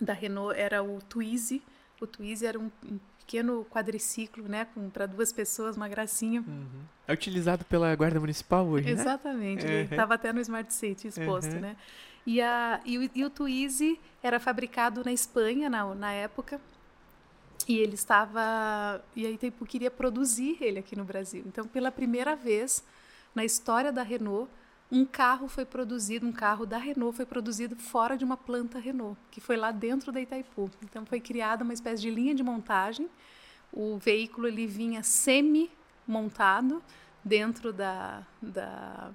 [0.00, 1.62] da Renault era o Twizy.
[2.00, 6.44] O Twizy era um, um pequeno quadriciclo, né, para duas pessoas, uma gracinha.
[6.46, 6.82] Uhum.
[7.08, 9.64] É utilizado pela Guarda Municipal hoje, Exatamente.
[9.64, 9.80] né?
[9.80, 9.92] Exatamente.
[9.92, 11.60] Estava até no Smart City exposto, uhum.
[11.60, 11.76] né?
[12.26, 16.60] E, a, e, o, e o Twizy era fabricado na Espanha na, na época.
[17.68, 19.02] E ele estava.
[19.14, 21.42] E a Itaipu queria produzir ele aqui no Brasil.
[21.46, 22.84] Então, pela primeira vez
[23.34, 24.50] na história da Renault,
[24.92, 29.18] um carro foi produzido, um carro da Renault foi produzido fora de uma planta Renault,
[29.30, 30.70] que foi lá dentro da Itaipu.
[30.82, 33.08] Então, foi criada uma espécie de linha de montagem.
[33.72, 36.82] O veículo ele vinha semi-montado
[37.24, 39.10] dentro da, da,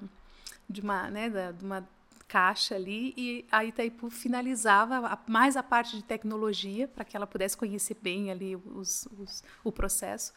[0.67, 1.87] de, uma, né, da, de uma
[2.29, 7.57] caixa ali e a Itaipu finalizava mais a parte de tecnologia para que ela pudesse
[7.57, 10.31] conhecer bem ali os, os, o processo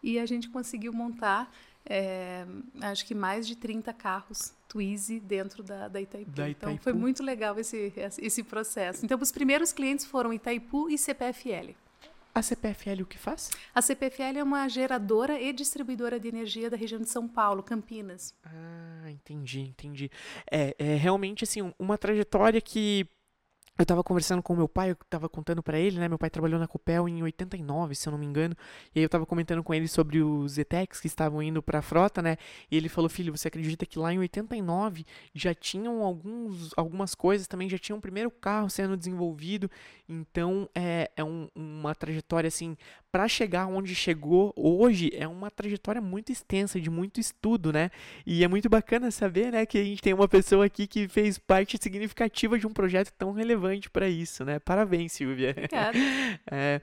[0.00, 1.52] e a gente conseguiu montar
[1.84, 2.46] é,
[2.80, 6.30] acho que mais de 30 carros Twizy dentro da, da, Itaipu.
[6.30, 6.72] da, Itaipu.
[6.74, 9.04] Então foi muito legal esse, esse processo.
[9.04, 11.74] Então os primeiros clientes foram Itaipu e CPFL.
[12.34, 13.50] A CPFL o que faz?
[13.74, 18.34] A CPFL é uma geradora e distribuidora de energia da região de São Paulo, Campinas.
[18.42, 20.10] Ah, entendi, entendi.
[20.50, 23.06] É, é realmente assim uma trajetória que
[23.78, 26.06] eu tava conversando com meu pai, eu tava contando para ele, né?
[26.06, 28.54] Meu pai trabalhou na Copel em 89, se eu não me engano.
[28.94, 32.20] E aí eu tava comentando com ele sobre os ETECs que estavam indo pra frota,
[32.20, 32.36] né?
[32.70, 37.46] E ele falou: "Filho, você acredita que lá em 89 já tinham alguns algumas coisas
[37.48, 39.70] também, já tinha um primeiro carro sendo desenvolvido.
[40.08, 42.76] Então, é, é um, uma trajetória assim,
[43.12, 47.90] para chegar onde chegou hoje, é uma trajetória muito extensa de muito estudo, né?
[48.26, 51.36] E é muito bacana saber, né, que a gente tem uma pessoa aqui que fez
[51.38, 54.58] parte significativa de um projeto tão relevante para isso, né?
[54.58, 55.50] Parabéns, Silvia.
[55.50, 55.98] Obrigada.
[56.50, 56.80] É,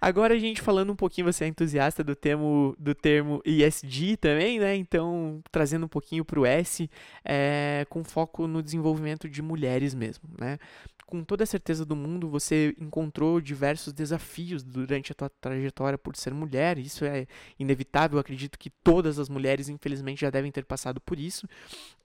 [0.00, 4.58] agora a gente falando um pouquinho, você é entusiasta do termo, do termo ESG também,
[4.58, 4.76] né?
[4.76, 6.88] Então, trazendo um pouquinho para o S,
[7.24, 10.58] é, com foco no desenvolvimento de mulheres mesmo, né?
[11.06, 16.16] Com toda a certeza do mundo, você encontrou diversos desafios durante a tua trajetória por
[16.16, 16.78] ser mulher.
[16.78, 17.26] Isso é
[17.58, 18.16] inevitável.
[18.16, 21.46] Eu acredito que todas as mulheres, infelizmente, já devem ter passado por isso.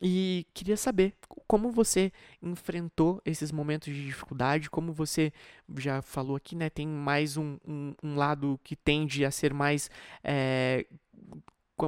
[0.01, 1.13] E queria saber
[1.47, 5.31] como você enfrentou esses momentos de dificuldade, como você
[5.77, 6.69] já falou aqui, né?
[6.69, 9.89] Tem mais um, um, um lado que tende a ser mais
[10.23, 10.85] é,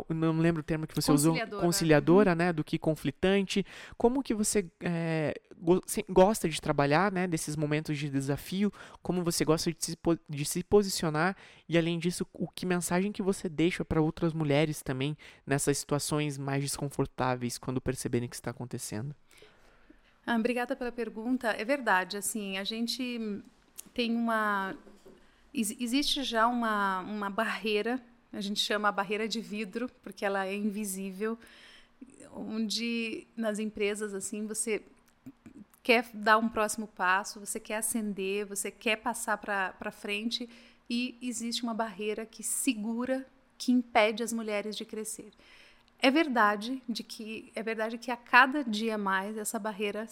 [0.10, 2.38] não lembro o termo que você usou, conciliadora, uhum.
[2.38, 3.66] né, do que conflitante.
[3.98, 5.34] Como que você é,
[6.10, 8.72] gosta de trabalhar, né, desses momentos de desafio?
[9.02, 9.98] Como você gosta de se,
[10.30, 11.36] de se posicionar?
[11.68, 16.38] E além disso, o que mensagem que você deixa para outras mulheres também nessas situações
[16.38, 19.16] mais desconfortáveis quando perceberem que está acontecendo?
[20.26, 21.48] Ah, obrigada pela pergunta.
[21.50, 23.20] É verdade, assim, a gente
[23.94, 24.76] tem uma
[25.54, 28.00] existe já uma, uma barreira
[28.32, 31.38] a gente chama a barreira de vidro, porque ela é invisível,
[32.34, 34.82] onde nas empresas assim você
[35.82, 40.48] quer dar um próximo passo, você quer ascender, você quer passar para frente,
[40.90, 43.26] e existe uma barreira que segura,
[43.58, 45.32] que impede as mulheres de crescer.
[46.00, 50.08] É verdade de que é verdade que a cada dia mais essa barreira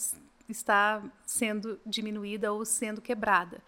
[0.49, 3.61] está sendo diminuída ou sendo quebrada.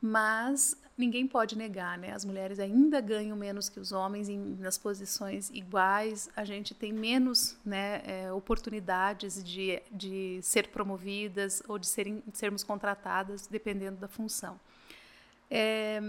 [0.00, 2.12] Mas ninguém pode negar, né?
[2.12, 6.28] As mulheres ainda ganham menos que os homens em, nas posições iguais.
[6.34, 12.36] A gente tem menos né, é, oportunidades de, de ser promovidas ou de, serem, de
[12.36, 14.58] sermos contratadas, dependendo da função.
[15.48, 16.00] É,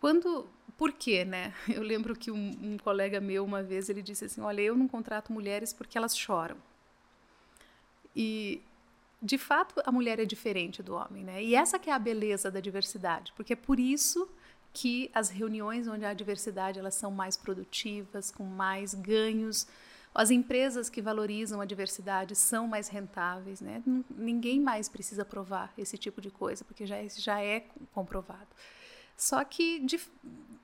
[0.00, 1.52] quando por quê, né?
[1.68, 4.88] Eu lembro que um, um, colega meu uma vez ele disse assim, olha, eu não
[4.88, 6.56] contrato mulheres porque elas choram.
[8.16, 8.62] E
[9.24, 11.42] de fato a mulher é diferente do homem, né?
[11.42, 14.28] E essa que é a beleza da diversidade, porque é por isso
[14.70, 19.66] que as reuniões onde há diversidade elas são mais produtivas, com mais ganhos.
[20.14, 23.82] As empresas que valorizam a diversidade são mais rentáveis, né?
[24.10, 28.48] Ninguém mais precisa provar esse tipo de coisa, porque já é, já é comprovado.
[29.16, 29.98] Só que de,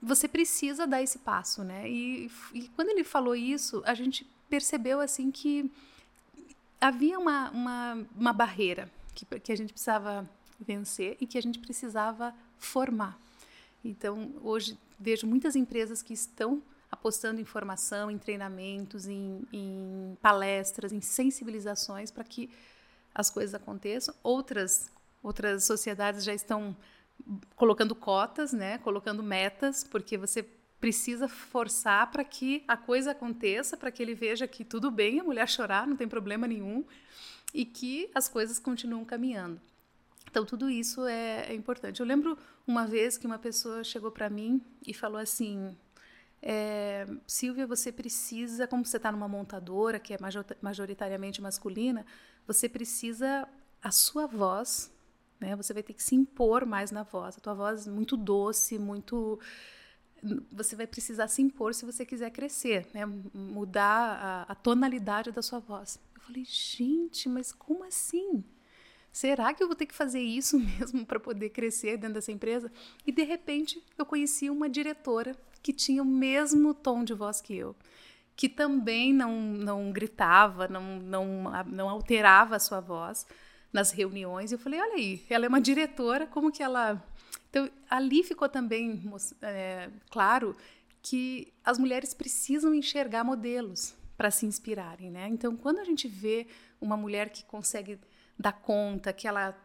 [0.02, 1.88] você precisa dar esse passo, né?
[1.88, 5.70] E, e, quando ele falou isso, a gente percebeu assim que
[6.80, 10.28] havia uma, uma, uma barreira que, que a gente precisava
[10.58, 13.18] vencer e que a gente precisava formar.
[13.84, 20.92] Então, hoje vejo muitas empresas que estão apostando em formação, em treinamentos, em, em palestras,
[20.92, 22.50] em sensibilizações para que
[23.14, 24.14] as coisas aconteçam.
[24.22, 24.90] Outras
[25.22, 26.74] outras sociedades já estão
[27.54, 30.42] colocando cotas, né, colocando metas, porque você
[30.80, 35.24] precisa forçar para que a coisa aconteça, para que ele veja que tudo bem a
[35.24, 36.84] mulher chorar, não tem problema nenhum,
[37.52, 39.60] e que as coisas continuam caminhando.
[40.30, 42.00] Então, tudo isso é, é importante.
[42.00, 45.76] Eu lembro uma vez que uma pessoa chegou para mim e falou assim:
[46.40, 50.18] é, Silvia, você precisa, como você está numa montadora que é
[50.62, 52.06] majoritariamente masculina,
[52.46, 53.48] você precisa
[53.82, 54.92] a sua voz
[55.40, 55.56] né?
[55.56, 57.38] Você vai ter que se impor mais na voz.
[57.38, 59.40] A tua voz é muito doce, muito
[60.52, 63.06] você vai precisar se impor se você quiser crescer, né?
[63.34, 65.98] mudar a, a, tonalidade da sua voz.
[66.14, 68.44] Eu falei, gente, mas como assim?
[69.12, 72.70] Será que eu vou ter que fazer isso mesmo para poder crescer dentro dessa empresa?
[73.06, 77.54] E de repente eu conheci uma diretora que tinha o mesmo tom de voz que
[77.54, 77.76] eu,
[78.36, 83.26] que também não, não gritava, não, não, não alterava a sua voz,
[83.72, 84.50] nas reuniões.
[84.50, 87.02] E eu falei, olha aí, ela é uma diretora, como que ela.
[87.50, 89.02] Então, ali ficou também
[89.42, 90.56] é, claro
[91.02, 95.28] que as mulheres precisam enxergar modelos para se inspirarem, né?
[95.28, 96.46] Então, quando a gente vê
[96.80, 97.98] uma mulher que consegue
[98.38, 99.56] dar conta, que ela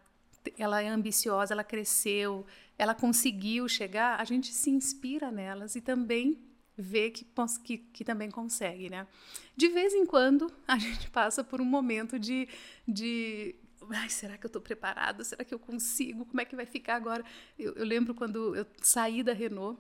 [0.60, 2.46] ela é ambiciosa, ela cresceu,
[2.78, 6.38] ela conseguiu chegar, a gente se inspira nelas e também
[6.78, 7.26] vê que,
[7.64, 9.08] que, que, também consegue, né?
[9.56, 12.48] De vez em quando a gente passa por um momento de,
[12.88, 13.56] de
[13.92, 15.24] ai, será que eu estou preparado?
[15.24, 16.26] Será que eu consigo?
[16.26, 17.24] Como é que vai ficar agora?
[17.58, 19.80] Eu, eu lembro quando eu saí da Renault,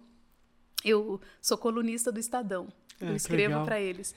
[0.84, 2.68] eu sou colunista do Estadão,
[3.00, 4.16] eu ah, escrevo para eles.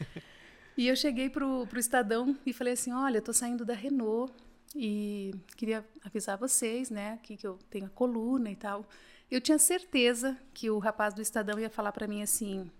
[0.77, 4.33] E eu cheguei para o Estadão e falei assim, olha, estou saindo da Renault
[4.77, 8.87] e queria avisar vocês, né, aqui que eu tenho a coluna e tal.
[9.29, 12.71] Eu tinha certeza que o rapaz do Estadão ia falar para mim assim,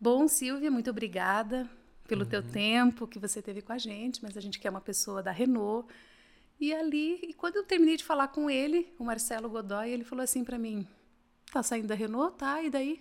[0.00, 1.68] bom, Silvia, muito obrigada
[2.06, 2.28] pelo uhum.
[2.28, 5.32] teu tempo que você teve com a gente, mas a gente quer uma pessoa da
[5.32, 5.92] Renault
[6.60, 10.22] e ali, e quando eu terminei de falar com ele, o Marcelo Godoy, ele falou
[10.22, 10.86] assim para mim:
[11.52, 12.62] "Tá saindo da Renault, tá?
[12.62, 13.00] E daí?"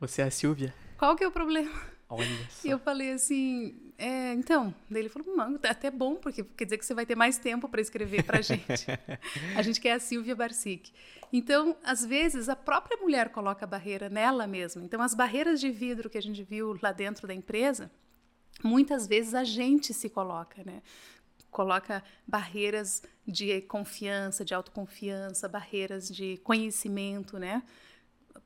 [0.00, 0.74] Você é a Silvia?
[0.96, 1.70] Qual que é o problema?
[2.08, 2.66] Olha só.
[2.66, 6.64] E eu falei assim, é, então, daí ele falou, mano, é até bom, porque quer
[6.64, 8.86] dizer que você vai ter mais tempo para escrever pra gente.
[9.54, 10.90] a gente quer a Silvia Barsic.
[11.32, 14.82] Então, às vezes, a própria mulher coloca a barreira nela mesma.
[14.82, 17.90] Então, as barreiras de vidro que a gente viu lá dentro da empresa,
[18.64, 20.82] muitas vezes a gente se coloca, né?
[21.50, 27.62] Coloca barreiras de confiança, de autoconfiança, barreiras de conhecimento, né?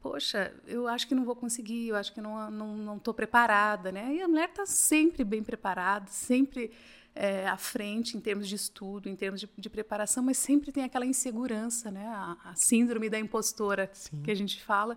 [0.01, 3.91] Poxa, eu acho que não vou conseguir, eu acho que não não não estou preparada,
[3.91, 4.15] né?
[4.15, 6.71] E a mulher está sempre bem preparada, sempre
[7.15, 10.85] é, à frente em termos de estudo, em termos de, de, preparação, mas sempre tem
[10.85, 12.07] aquela insegurança, né?
[12.07, 14.21] A, a síndrome da impostora Sim.
[14.23, 14.97] que a gente fala.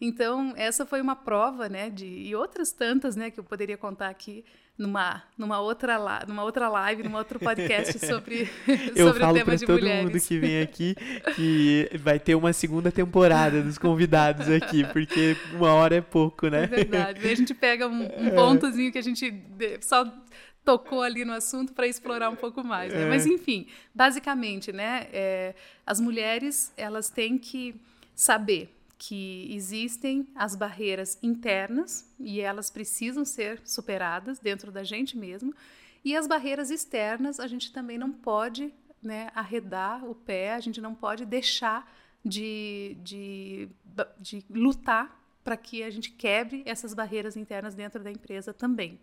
[0.00, 1.90] Então essa foi uma prova, né?
[1.90, 3.30] De e outras tantas, né?
[3.30, 4.44] Que eu poderia contar aqui
[4.78, 8.48] numa, numa, outra, numa outra live, num outro podcast sobre,
[8.94, 10.04] Eu sobre falo o tema de todo mulheres.
[10.04, 10.94] mundo que vem aqui
[11.34, 16.64] que vai ter uma segunda temporada dos convidados aqui, porque uma hora é pouco, né?
[16.64, 17.26] É verdade.
[17.26, 18.30] a gente pega um, um é.
[18.30, 19.32] pontozinho que a gente
[19.80, 20.04] só
[20.62, 22.92] tocou ali no assunto para explorar um pouco mais.
[22.92, 23.02] Né?
[23.02, 23.08] É.
[23.08, 25.54] Mas, enfim, basicamente, né, é,
[25.86, 27.74] as mulheres elas têm que
[28.14, 35.54] saber que existem as barreiras internas e elas precisam ser superadas dentro da gente mesmo,
[36.04, 38.72] e as barreiras externas a gente também não pode
[39.02, 41.90] né, arredar o pé, a gente não pode deixar
[42.24, 43.68] de, de,
[44.18, 48.98] de lutar para que a gente quebre essas barreiras internas dentro da empresa também.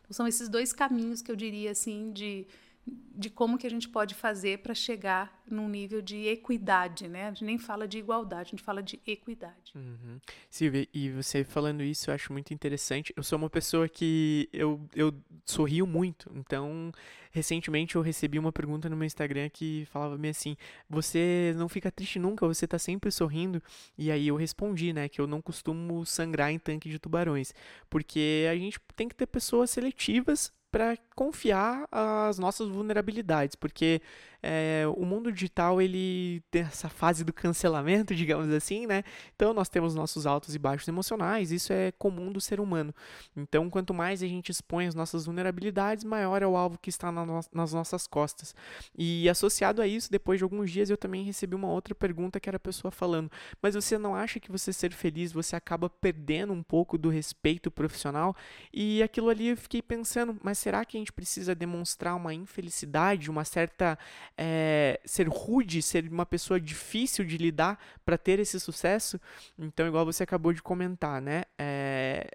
[0.00, 2.46] Então, são esses dois caminhos que eu diria assim de
[2.84, 7.26] de como que a gente pode fazer para chegar num nível de equidade, né?
[7.26, 9.72] A gente nem fala de igualdade, a gente fala de equidade.
[9.74, 10.18] Uhum.
[10.50, 13.12] Silvia, e você falando isso, eu acho muito interessante.
[13.16, 15.14] Eu sou uma pessoa que eu, eu
[15.44, 16.90] sorrio muito, então
[17.30, 20.56] recentemente eu recebi uma pergunta no meu Instagram que falava me assim:
[20.88, 23.62] "Você não fica triste nunca, você tá sempre sorrindo?"
[23.96, 27.54] E aí eu respondi, né, que eu não costumo sangrar em tanque de tubarões,
[27.88, 34.00] porque a gente tem que ter pessoas seletivas para confiar as nossas vulnerabilidades, porque
[34.42, 39.04] é, o mundo digital ele tem essa fase do cancelamento, digamos assim, né?
[39.36, 42.94] Então nós temos nossos altos e baixos emocionais, isso é comum do ser humano.
[43.36, 47.12] Então quanto mais a gente expõe as nossas vulnerabilidades, maior é o alvo que está
[47.12, 48.54] na no nas nossas costas.
[48.96, 52.48] E associado a isso, depois de alguns dias eu também recebi uma outra pergunta que
[52.48, 53.30] era a pessoa falando:
[53.60, 57.70] mas você não acha que você ser feliz você acaba perdendo um pouco do respeito
[57.70, 58.34] profissional?
[58.72, 63.30] E aquilo ali eu fiquei pensando, mas será que a gente precisa demonstrar uma infelicidade,
[63.30, 63.98] uma certa
[64.44, 69.20] é, ser rude, ser uma pessoa difícil de lidar para ter esse sucesso.
[69.56, 71.44] Então, igual você acabou de comentar, né?
[71.56, 72.28] É,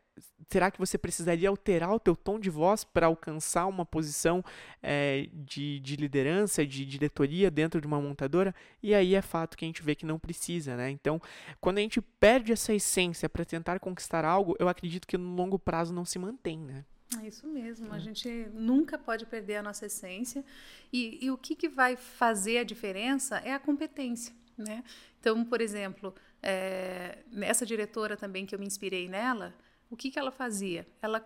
[0.50, 4.42] será que você precisaria alterar o teu tom de voz para alcançar uma posição
[4.82, 8.56] é, de, de liderança, de diretoria dentro de uma montadora?
[8.82, 10.90] E aí é fato que a gente vê que não precisa, né?
[10.90, 11.22] Então,
[11.60, 15.60] quando a gente perde essa essência para tentar conquistar algo, eu acredito que no longo
[15.60, 16.86] prazo não se mantém, né?
[17.16, 17.92] É isso mesmo.
[17.94, 18.00] A é.
[18.00, 20.44] gente nunca pode perder a nossa essência.
[20.92, 24.36] E, e o que, que vai fazer a diferença é a competência.
[24.58, 24.84] Né?
[25.20, 29.56] Então, por exemplo, é, nessa diretora também que eu me inspirei nela,
[29.90, 30.86] o que, que ela fazia?
[31.02, 31.26] Ela,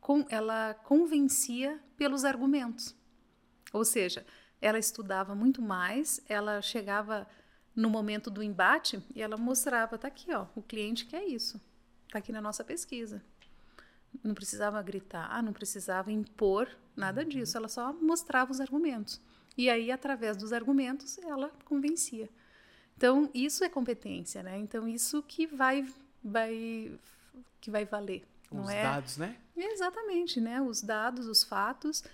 [0.00, 2.94] com, ela convencia pelos argumentos.
[3.72, 4.24] Ou seja,
[4.60, 7.28] ela estudava muito mais, ela chegava
[7.74, 11.60] no momento do embate e ela mostrava, tá aqui, ó, o cliente quer isso,
[12.10, 13.22] tá aqui na nossa pesquisa
[14.22, 17.28] não precisava gritar, ah, não precisava impor nada uhum.
[17.28, 19.20] disso, ela só mostrava os argumentos.
[19.56, 22.28] E aí, através dos argumentos, ela convencia.
[22.96, 24.58] Então, isso é competência, né?
[24.58, 25.86] Então, isso que vai,
[26.22, 26.92] vai,
[27.60, 28.26] que vai valer.
[28.50, 28.82] Os é?
[28.82, 29.36] dados, né?
[29.56, 30.60] Exatamente, né?
[30.60, 32.04] Os dados, os fatos.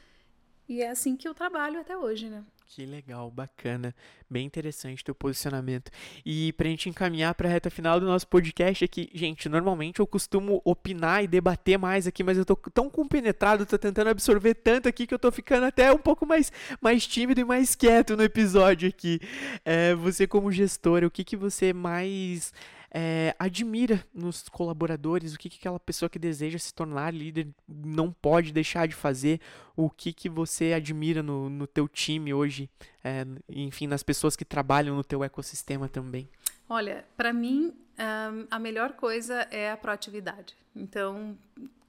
[0.68, 2.44] E é assim que eu trabalho até hoje, né?
[2.70, 3.94] Que legal, bacana.
[4.28, 5.90] Bem interessante teu posicionamento.
[6.24, 10.60] E pra gente encaminhar pra reta final do nosso podcast aqui, gente, normalmente eu costumo
[10.62, 15.06] opinar e debater mais aqui, mas eu tô tão compenetrado, tô tentando absorver tanto aqui
[15.06, 18.86] que eu tô ficando até um pouco mais, mais tímido e mais quieto no episódio
[18.86, 19.18] aqui.
[19.64, 22.52] É, você como gestora, o que que você mais
[22.90, 28.10] é, admira nos colaboradores, o que, que aquela pessoa que deseja se tornar líder não
[28.10, 29.40] pode deixar de fazer,
[29.76, 32.70] o que, que você admira no, no teu time hoje,
[33.04, 36.28] é, enfim, nas pessoas que trabalham no teu ecossistema também.
[36.68, 40.56] Olha, para mim, um, a melhor coisa é a proatividade.
[40.74, 41.36] Então,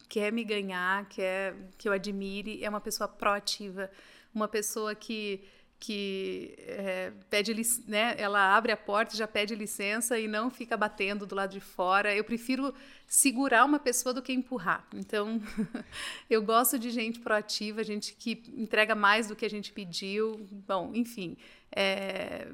[0.07, 3.89] quer me ganhar, quer que eu admire, é uma pessoa proativa,
[4.33, 5.43] uma pessoa que
[5.79, 7.55] que é, pede
[7.87, 11.61] né, ela abre a porta já pede licença e não fica batendo do lado de
[11.61, 12.13] fora.
[12.13, 12.73] Eu prefiro
[13.07, 14.85] segurar uma pessoa do que empurrar.
[14.93, 15.41] Então,
[16.29, 20.45] eu gosto de gente proativa, gente que entrega mais do que a gente pediu.
[20.67, 21.37] Bom, enfim,
[21.71, 22.49] é,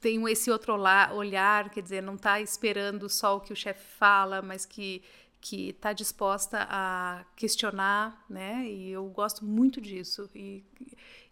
[0.00, 0.74] tem esse outro
[1.12, 5.02] olhar, quer dizer, não está esperando só o que o chefe fala, mas que
[5.40, 8.66] que está disposta a questionar, né?
[8.68, 10.28] E eu gosto muito disso.
[10.34, 10.62] E,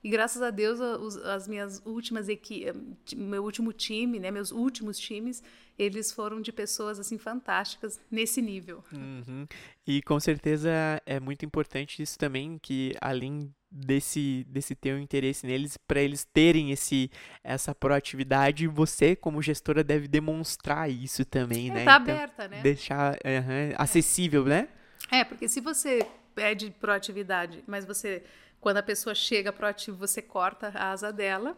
[0.03, 2.75] e graças a Deus, os, as minhas últimas equipes,
[3.17, 5.43] meu último time, né, meus últimos times,
[5.79, 8.85] eles foram de pessoas assim fantásticas nesse nível.
[8.93, 9.47] Uhum.
[9.87, 10.71] E com certeza
[11.05, 16.71] é muito importante isso também, que além desse desse teu interesse neles para eles terem
[16.71, 17.11] esse
[17.45, 22.63] essa proatividade você como gestora deve demonstrar isso também é, né tá então, aberta né
[22.63, 24.49] deixar uhum, acessível é.
[24.49, 24.69] né
[25.11, 25.99] é porque se você
[26.35, 28.23] pede proatividade mas você
[28.61, 31.57] quando a pessoa chega proativa, você corta a asa dela.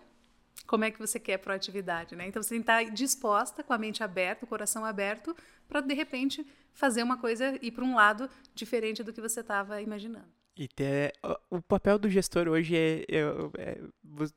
[0.66, 2.26] Como é que você quer proatividade, né?
[2.28, 5.34] Então você tem que estar disposta, com a mente aberta, o coração aberto,
[5.68, 9.80] para de repente fazer uma coisa ir para um lado diferente do que você estava
[9.80, 10.28] imaginando.
[10.56, 11.14] E ter,
[11.48, 13.20] o papel do gestor hoje é, é,
[13.56, 13.80] é,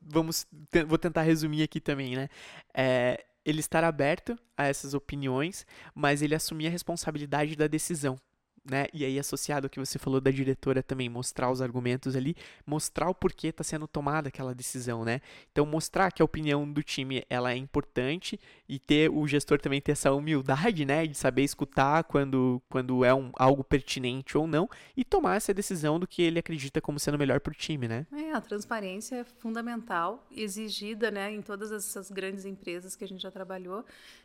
[0.00, 0.46] vamos,
[0.86, 2.28] vou tentar resumir aqui também, né?
[2.72, 8.18] É, ele estar aberto a essas opiniões, mas ele assumir a responsabilidade da decisão
[8.64, 8.86] né?
[8.92, 12.34] E aí, associado ao que você falou da diretora também, mostrar os argumentos ali,
[12.66, 15.20] mostrar o porquê está sendo tomada aquela decisão, né?
[15.52, 19.80] Então, mostrar que a opinião do time ela é importante e ter o gestor também
[19.80, 21.06] ter essa humildade, né?
[21.06, 26.00] De saber escutar quando, quando é um, algo pertinente ou não e tomar essa decisão
[26.00, 28.06] do que ele acredita como sendo melhor para o time, né?
[28.12, 31.30] É, a transparência é fundamental, exigida, né?
[31.30, 33.84] Em todas essas grandes empresas que a gente já trabalhou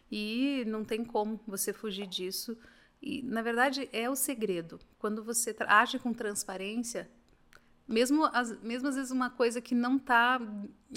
[0.10, 2.58] e não tem como você fugir disso.
[3.02, 4.80] E, na verdade, é o segredo.
[4.98, 7.10] Quando você age com transparência,
[7.88, 10.40] mesmo, as, mesmo às vezes uma coisa que não está,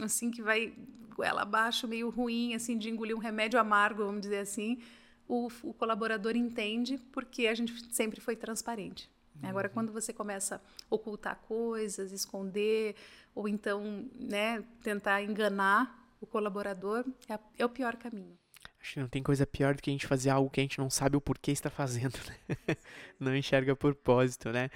[0.03, 0.75] assim, que vai
[1.15, 4.81] goela abaixo, meio ruim, assim, de engolir um remédio amargo, vamos dizer assim,
[5.29, 9.11] o, o colaborador entende porque a gente sempre foi transparente.
[9.43, 9.49] Uhum.
[9.49, 10.61] Agora, quando você começa a
[10.95, 12.97] ocultar coisas, esconder,
[13.35, 18.37] ou então né, tentar enganar o colaborador, é, é o pior caminho.
[18.83, 20.77] Acho que não tem coisa pior do que a gente fazer algo que a gente
[20.81, 22.77] não sabe o porquê está fazendo, né?
[23.21, 24.69] Não enxerga propósito, né?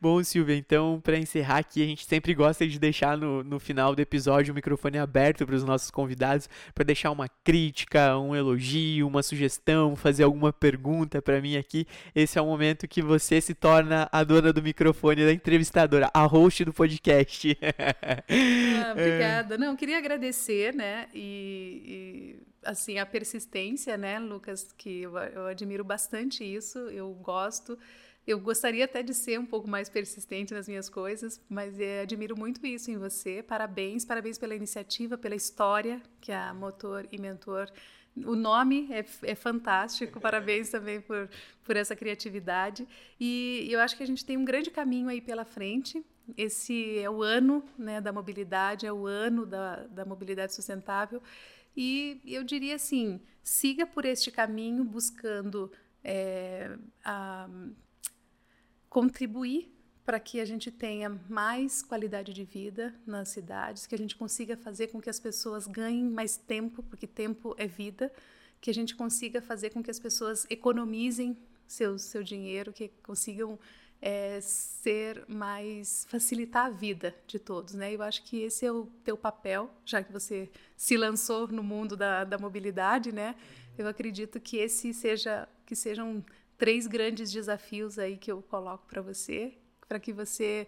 [0.00, 3.94] Bom, Silvia, então, para encerrar aqui, a gente sempre gosta de deixar no, no final
[3.94, 9.06] do episódio o microfone aberto para os nossos convidados, para deixar uma crítica, um elogio,
[9.06, 11.86] uma sugestão, fazer alguma pergunta para mim aqui.
[12.12, 16.24] Esse é o momento que você se torna a dona do microfone da entrevistadora, a
[16.24, 17.56] host do podcast.
[18.84, 19.56] Ah, obrigada.
[19.56, 21.06] Não, queria agradecer, né?
[21.14, 22.40] e...
[22.48, 27.78] e assim, a persistência, né, Lucas, que eu, eu admiro bastante isso, eu gosto.
[28.24, 32.38] Eu gostaria até de ser um pouco mais persistente nas minhas coisas, mas é, admiro
[32.38, 33.42] muito isso em você.
[33.42, 37.68] Parabéns, parabéns pela iniciativa, pela história que a Motor e Mentor.
[38.24, 41.28] O nome é, é fantástico, parabéns também por,
[41.64, 42.86] por essa criatividade.
[43.18, 46.04] E eu acho que a gente tem um grande caminho aí pela frente.
[46.36, 51.20] Esse é o ano né, da mobilidade, é o ano da, da mobilidade sustentável.
[51.76, 55.70] E eu diria assim: siga por este caminho buscando
[56.04, 57.48] é, a,
[58.88, 59.72] contribuir
[60.04, 64.56] para que a gente tenha mais qualidade de vida nas cidades, que a gente consiga
[64.56, 68.12] fazer com que as pessoas ganhem mais tempo, porque tempo é vida,
[68.60, 73.58] que a gente consiga fazer com que as pessoas economizem seu, seu dinheiro, que consigam
[74.02, 77.94] é, ser mais facilitar a vida de todos, né?
[77.94, 81.96] Eu acho que esse é o teu papel, já que você se lançou no mundo
[81.96, 83.36] da, da mobilidade, né?
[83.78, 86.22] Eu acredito que esse seja que sejam
[86.58, 89.54] três grandes desafios aí que eu coloco para você,
[89.88, 90.66] para que você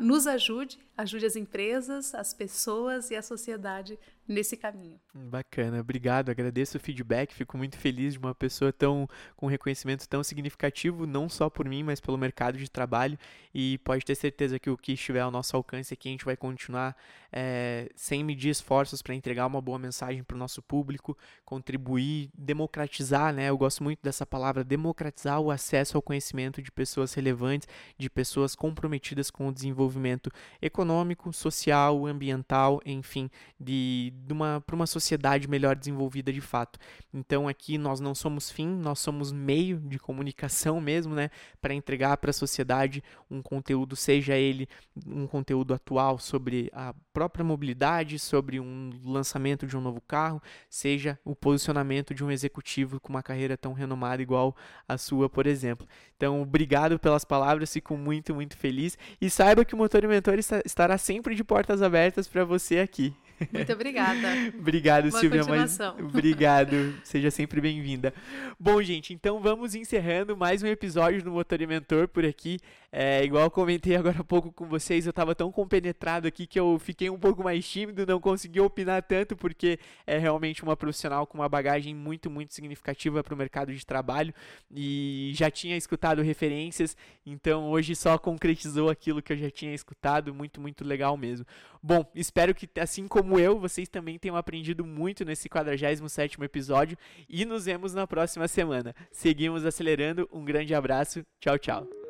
[0.00, 4.98] nos ajude, ajude as empresas, as pessoas e a sociedade nesse caminho.
[5.14, 10.24] Bacana, obrigado, agradeço o feedback, fico muito feliz de uma pessoa tão com reconhecimento tão
[10.24, 13.18] significativo, não só por mim, mas pelo mercado de trabalho
[13.54, 16.36] e pode ter certeza que o que estiver ao nosso alcance aqui a gente vai
[16.36, 16.96] continuar
[17.32, 23.32] é, sem medir esforços para entregar uma boa mensagem para o nosso público, contribuir, democratizar,
[23.32, 23.48] né?
[23.48, 28.54] Eu gosto muito dessa palavra, democratizar o acesso ao conhecimento de pessoas relevantes, de pessoas
[28.54, 30.30] comprometidas com o desenvolvimento
[30.60, 30.85] econômico,
[31.32, 36.78] social, ambiental, enfim, de, de uma para uma sociedade melhor desenvolvida de fato.
[37.12, 41.30] Então aqui nós não somos fim, nós somos meio de comunicação mesmo, né,
[41.60, 44.68] para entregar para a sociedade um conteúdo, seja ele
[45.06, 51.18] um conteúdo atual sobre a própria mobilidade, sobre um lançamento de um novo carro, seja
[51.24, 54.54] o posicionamento de um executivo com uma carreira tão renomada igual
[54.88, 55.86] a sua, por exemplo.
[56.16, 60.38] Então, obrigado pelas palavras, fico muito, muito feliz e saiba que o Motor Mentor
[60.76, 63.14] estará sempre de portas abertas para você aqui.
[63.52, 64.28] Muito obrigada.
[64.58, 65.44] Obrigado, Boa Silvia.
[65.44, 65.78] Mas...
[66.00, 66.94] Obrigado.
[67.04, 68.12] Seja sempre bem-vinda.
[68.58, 72.58] Bom, gente, então vamos encerrando mais um episódio do Motor e Mentor por aqui.
[72.90, 76.58] É, igual eu comentei agora há pouco com vocês, eu estava tão compenetrado aqui que
[76.58, 81.26] eu fiquei um pouco mais tímido, não consegui opinar tanto, porque é realmente uma profissional
[81.26, 84.32] com uma bagagem muito, muito significativa para o mercado de trabalho
[84.74, 86.96] e já tinha escutado referências,
[87.26, 91.46] então hoje só concretizou aquilo que eu já tinha escutado, muito, muito legal mesmo.
[91.82, 96.96] Bom, espero que assim como eu, vocês também tenham aprendido muito nesse 47º episódio
[97.28, 98.94] e nos vemos na próxima semana.
[99.10, 102.05] Seguimos acelerando, um grande abraço, tchau, tchau.